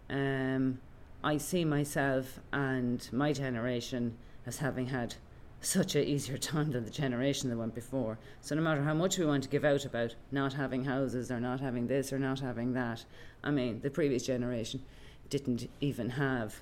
[0.10, 0.80] um,
[1.24, 5.16] I see myself and my generation as having had
[5.62, 8.18] such a easier time than the generation that went before.
[8.42, 11.40] So no matter how much we want to give out about not having houses or
[11.40, 13.06] not having this or not having that,
[13.44, 14.84] I mean, the previous generation
[15.30, 16.62] didn't even have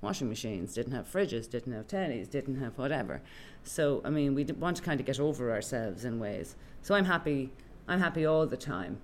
[0.00, 3.20] washing machines, didn't have fridges, didn't have tellies, didn't have whatever.
[3.64, 6.56] So I mean, we want to kind of get over ourselves in ways.
[6.82, 7.52] So I'm happy.
[7.86, 9.00] I'm happy all the time.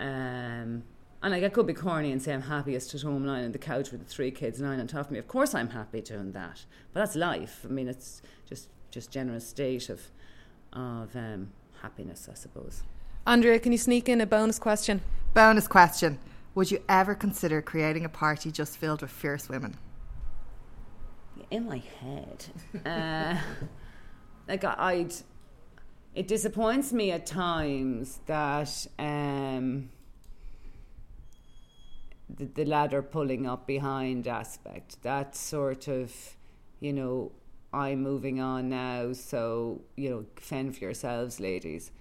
[0.00, 0.84] Um,
[1.22, 3.58] and like I could be corny and say I'm happiest at home lying on the
[3.58, 5.18] couch with the three kids lying on top of me.
[5.18, 6.64] Of course I'm happy doing that.
[6.92, 7.64] But that's life.
[7.64, 10.00] I mean it's just just general state of
[10.72, 11.50] of um,
[11.82, 12.82] happiness, I suppose.
[13.26, 15.00] Andrea, can you sneak in a bonus question?
[15.34, 16.18] Bonus question.
[16.54, 19.76] Would you ever consider creating a party just filled with fierce women?
[21.50, 22.44] In my head.
[22.86, 23.40] uh,
[24.48, 25.14] like I, would
[26.14, 29.90] it disappoints me at times that um,
[32.28, 35.02] the, the ladder pulling up behind aspect.
[35.02, 36.12] That sort of,
[36.80, 37.32] you know,
[37.72, 41.92] I'm moving on now, so you know, fend for yourselves, ladies.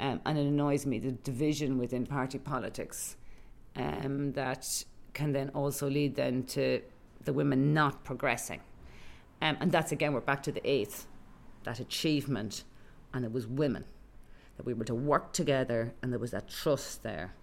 [0.00, 3.16] Um, and it annoys me the division within party politics
[3.76, 4.66] um, that
[5.12, 6.80] can then also lead then to
[7.24, 8.60] the women not progressing.
[9.42, 11.08] Um, and that's again, we're back to the eighth,
[11.64, 12.62] that achievement,
[13.12, 13.84] and it was women
[14.56, 17.34] that we were to work together, and there was that trust there.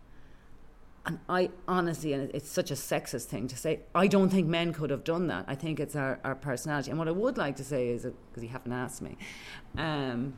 [1.05, 4.71] And I honestly, and it's such a sexist thing to say, I don't think men
[4.71, 5.43] could have done that.
[5.47, 6.89] I think it's our, our personality.
[6.89, 9.17] And what I would like to say is, because you haven't asked me,
[9.77, 10.37] um,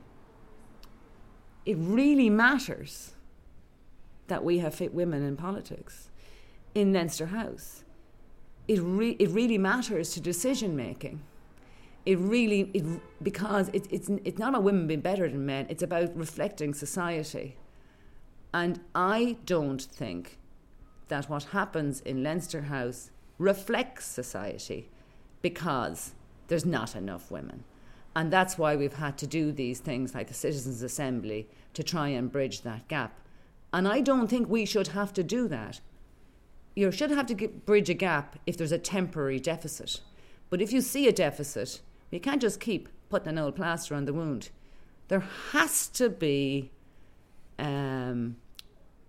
[1.66, 3.14] it really matters
[4.28, 6.09] that we have fit women in politics
[6.74, 7.84] in Leinster House.
[8.68, 11.22] It, re- it really matters to decision making.
[12.05, 12.83] It really, it,
[13.23, 17.57] because it, it's, it's not about women being better than men, it's about reflecting society.
[18.53, 20.39] And I don't think
[21.07, 24.89] that what happens in Leinster House reflects society
[25.41, 26.13] because
[26.47, 27.63] there's not enough women.
[28.15, 32.09] And that's why we've had to do these things like the Citizens' Assembly to try
[32.09, 33.17] and bridge that gap.
[33.71, 35.79] And I don't think we should have to do that.
[36.75, 40.01] You should have to get, bridge a gap if there's a temporary deficit.
[40.49, 41.81] But if you see a deficit,
[42.12, 44.49] you can't just keep putting an old plaster on the wound.
[45.07, 46.72] There has to be,
[47.57, 48.38] um,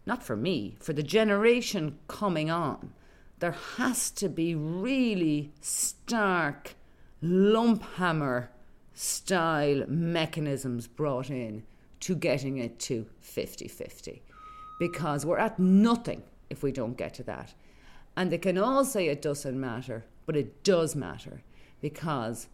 [0.06, 2.92] not for me, for the generation coming on,
[3.40, 6.74] there has to be really stark
[7.20, 8.50] lump hammer
[8.94, 11.64] style mechanisms brought in
[12.00, 14.22] to getting it to 50 50
[14.78, 17.54] because we're at nothing if we don't get to that.
[18.16, 21.42] And they can all say it doesn't matter, but it does matter
[21.80, 22.48] because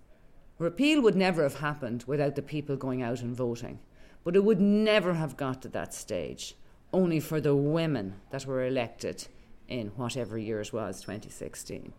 [0.58, 3.78] repeal would never have happened without the people going out and voting.
[4.24, 6.54] But it would never have got to that stage,
[6.92, 9.28] only for the women that were elected
[9.68, 11.92] in whatever year it was, 2016.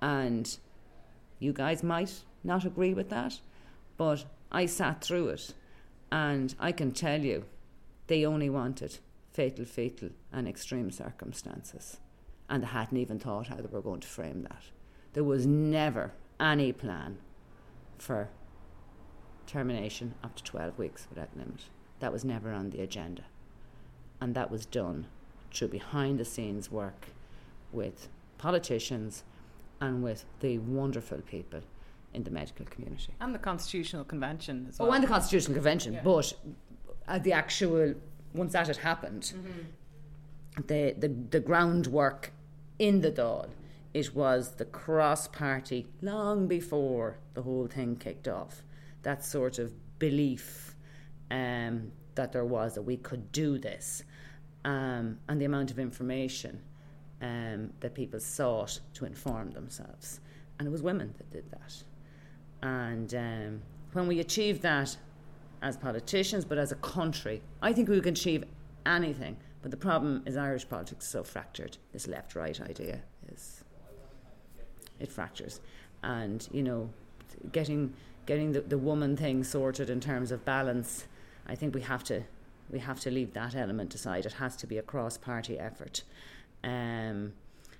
[0.00, 0.56] And
[1.38, 3.40] you guys might not agree with that,
[3.96, 5.54] but I sat through it
[6.10, 7.44] and I can tell you
[8.06, 8.98] they only wanted
[9.32, 11.98] fatal, fatal, and extreme circumstances.
[12.48, 14.62] And they hadn't even thought how they were going to frame that.
[15.12, 17.18] There was never any plan
[17.98, 18.28] for
[19.46, 21.60] termination up to 12 weeks without limit.
[22.00, 23.24] That was never on the agenda.
[24.20, 25.06] And that was done
[25.52, 27.08] through behind the scenes work
[27.72, 29.24] with politicians
[29.80, 31.60] and with the wonderful people
[32.14, 33.14] in the medical community.
[33.20, 34.88] And the Constitutional Convention as well.
[34.88, 35.94] Oh, and the Constitutional Convention.
[35.94, 36.02] Yeah.
[36.04, 36.32] But
[37.08, 37.94] uh, the actual
[38.34, 40.66] once that had happened, mm-hmm.
[40.66, 42.32] the, the the groundwork
[42.78, 43.48] in the Dáil,
[43.94, 48.62] it was the cross party long before the whole thing kicked off.
[49.02, 50.74] That sort of belief
[51.30, 54.04] um, that there was that we could do this,
[54.64, 56.60] um, and the amount of information
[57.20, 60.20] um, that people sought to inform themselves,
[60.58, 61.82] and it was women that did that.
[62.62, 63.62] And um,
[63.92, 64.96] when we achieved that
[65.62, 67.40] as politicians, but as a country.
[67.62, 68.44] I think we can achieve
[68.84, 69.36] anything.
[69.62, 71.78] But the problem is Irish politics is so fractured.
[71.92, 73.00] This left-right idea is
[75.02, 75.60] it fractures,
[76.02, 76.90] and you know,
[77.52, 77.94] getting
[78.26, 81.06] getting the, the woman thing sorted in terms of balance.
[81.46, 82.22] I think we have to
[82.70, 84.24] we have to leave that element aside.
[84.26, 86.04] It has to be a cross-party effort.
[86.64, 87.32] Um,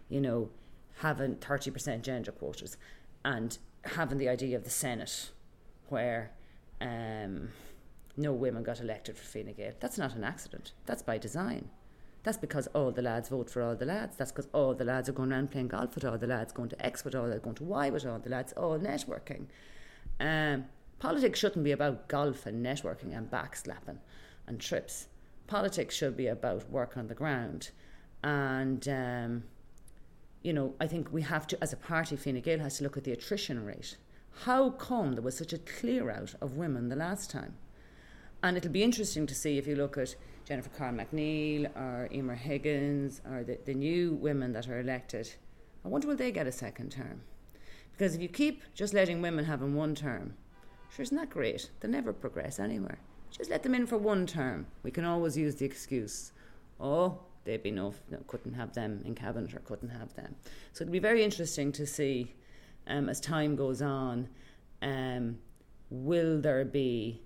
[0.08, 0.50] you know,
[0.98, 2.76] having thirty percent gender quotas
[3.24, 5.30] and having the idea of the Senate,
[5.88, 6.32] where
[6.80, 7.50] um,
[8.16, 9.72] no women got elected for Fine Gael.
[9.80, 10.72] That's not an accident.
[10.86, 11.70] That's by design.
[12.24, 14.16] That's because all the lads vote for all the lads.
[14.16, 16.68] That's because all the lads are going around playing golf with all the lads, going
[16.68, 19.46] to X with all the lads, going to Y with all the lads, all networking.
[20.20, 20.66] Um,
[21.00, 23.98] politics shouldn't be about golf and networking and backslapping
[24.46, 25.08] and trips.
[25.48, 27.70] Politics should be about work on the ground.
[28.22, 29.44] And, um,
[30.42, 32.96] you know, I think we have to, as a party, Fine Gael has to look
[32.96, 33.96] at the attrition rate.
[34.44, 37.54] How come there was such a clear out of women the last time?
[38.42, 42.34] And it'll be interesting to see if you look at Jennifer Carroll MacNeill or Emer
[42.34, 45.32] Higgins or the, the new women that are elected.
[45.84, 47.22] I wonder will they get a second term?
[47.92, 50.34] Because if you keep just letting women have in one term,
[50.94, 51.70] sure, isn't that great?
[51.80, 52.98] They'll never progress anywhere.
[53.30, 54.66] Just let them in for one term.
[54.82, 56.32] We can always use the excuse,
[56.80, 60.34] oh, they'd be no, no couldn't have them in cabinet or couldn't have them.
[60.72, 62.34] So it'll be very interesting to see
[62.88, 64.28] um, as time goes on,
[64.82, 65.38] um,
[65.90, 67.22] will there be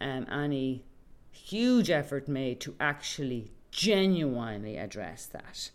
[0.00, 0.84] um, any
[1.30, 5.70] huge effort made to actually genuinely address that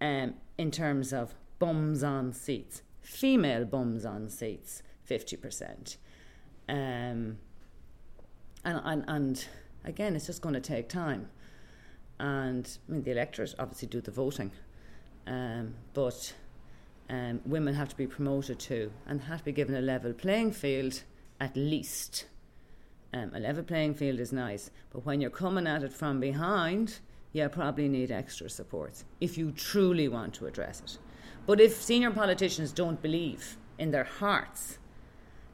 [0.00, 5.96] um, in terms of bums on seats, female bums on seats, 50%.
[6.68, 7.38] Um,
[8.64, 9.48] and, and, and
[9.84, 11.28] again, it's just going to take time.
[12.18, 14.50] And I mean, the electorate obviously do the voting,
[15.26, 16.32] um, but
[17.08, 20.52] um, women have to be promoted too and have to be given a level playing
[20.52, 21.02] field
[21.40, 22.26] at least
[23.16, 27.00] um, a level playing field is nice, but when you're coming at it from behind,
[27.32, 30.98] you probably need extra support if you truly want to address it.
[31.46, 34.78] But if senior politicians don't believe in their hearts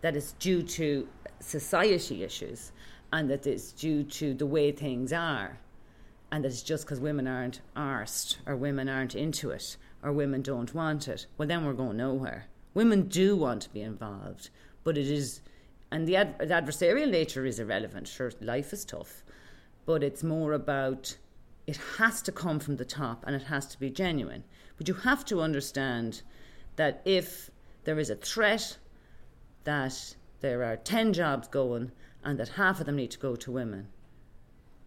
[0.00, 1.06] that it's due to
[1.40, 2.72] society issues
[3.12, 5.58] and that it's due to the way things are,
[6.30, 10.40] and that it's just because women aren't arsed or women aren't into it or women
[10.40, 12.46] don't want it, well, then we're going nowhere.
[12.74, 14.48] Women do want to be involved,
[14.82, 15.42] but it is,
[15.92, 18.08] and the, ad, the adversarial nature is irrelevant.
[18.08, 19.22] Sure, life is tough,
[19.84, 21.16] but it's more about
[21.66, 24.42] it has to come from the top and it has to be genuine.
[24.78, 26.22] But you have to understand
[26.76, 27.50] that if
[27.84, 28.78] there is a threat
[29.64, 31.92] that there are 10 jobs going
[32.24, 33.88] and that half of them need to go to women,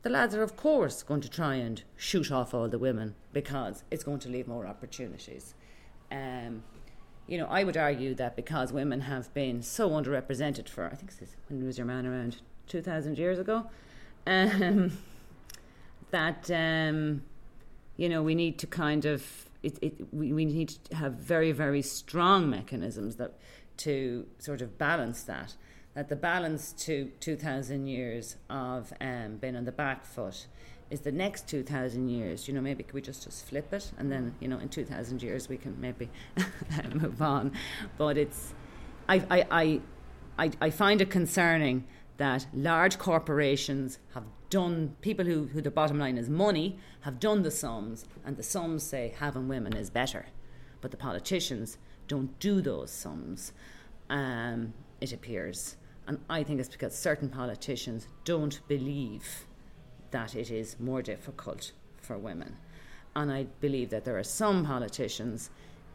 [0.02, 3.84] the lads are, of course, going to try and shoot off all the women because
[3.92, 5.54] it's going to leave more opportunities.
[6.12, 6.64] Um,
[7.28, 11.18] you know, I would argue that because women have been so underrepresented for, I think
[11.18, 13.68] this, when was your man around 2,000 years ago,
[14.28, 14.98] um,
[16.12, 17.24] that, um,
[17.98, 21.52] you know, we need to kind of, it, it, we, we need to have very,
[21.52, 23.34] very strong mechanisms that
[23.78, 25.56] to sort of balance that
[25.96, 30.46] that the balance to 2,000 years of um, being on the back foot
[30.90, 32.48] is the next 2,000 years.
[32.48, 35.22] You know, maybe could we just, just flip it and then, you know, in 2,000
[35.22, 36.10] years we can maybe
[36.94, 37.52] move on.
[37.98, 38.54] But it's,
[39.10, 39.82] I, I, I,
[40.38, 41.86] I, I find it concerning
[42.18, 47.42] that large corporations have done, people who, who the bottom line is money, have done
[47.42, 50.28] the sums, and the sums say having women is better.
[50.82, 51.78] But the politicians
[52.08, 53.52] don't do those sums,
[54.10, 55.76] um, it appears.
[56.08, 59.46] And I think it's because certain politicians don't believe
[60.16, 62.56] that it is more difficult for women.
[63.18, 65.50] And I believe that there are some politicians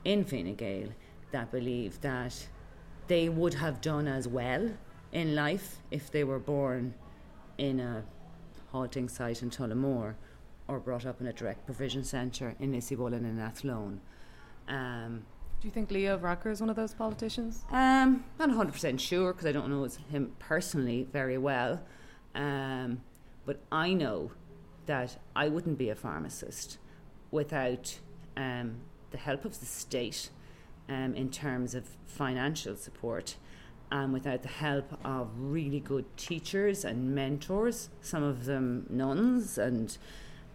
[0.05, 0.89] in Fine Gael
[1.31, 2.35] that believe that
[3.07, 4.69] they would have done as well
[5.13, 6.93] in life if they were born
[7.57, 8.05] in a
[8.73, 10.17] halting site in Tullamore
[10.69, 14.03] or brought up in a direct provision centre in Lissywollen and Athlone.
[14.69, 15.25] Um,
[15.63, 17.65] do you think Leo Varadkar is one of those politicians?
[17.71, 21.81] Um, not 100% sure because I don't know him personally very well.
[22.35, 23.01] Um,
[23.51, 24.31] but I know
[24.87, 26.79] that I wouldn't be a pharmacist
[27.33, 27.99] without
[28.37, 28.77] um,
[29.11, 30.31] the help of the state
[30.89, 33.35] um, in terms of financial support
[33.91, 39.99] and without the help of really good teachers and mentors, some of them nuns and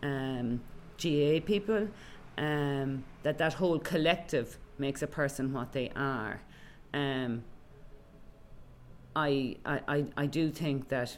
[0.02, 0.62] um,
[0.98, 1.90] GAA people,
[2.38, 6.40] um, that that whole collective makes a person what they are.
[6.94, 7.44] Um,
[9.18, 11.18] I, I, I do think that,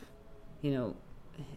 [0.64, 0.96] you know,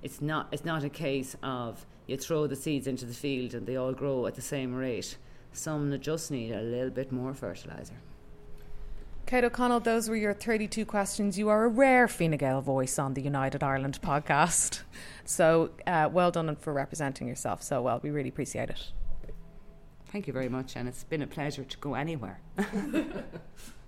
[0.03, 3.67] it's not it's not a case of you throw the seeds into the field and
[3.67, 5.17] they all grow at the same rate.
[5.53, 7.95] Some just need a little bit more fertilizer.
[9.27, 11.39] Kate O'Connell, those were your 32 questions.
[11.39, 14.83] You are a rare Fine Gael voice on the United Ireland podcast.
[15.25, 18.01] So uh, well done for representing yourself so well.
[18.03, 18.91] We really appreciate it.
[20.11, 22.41] Thank you very much, and it's been a pleasure to go anywhere.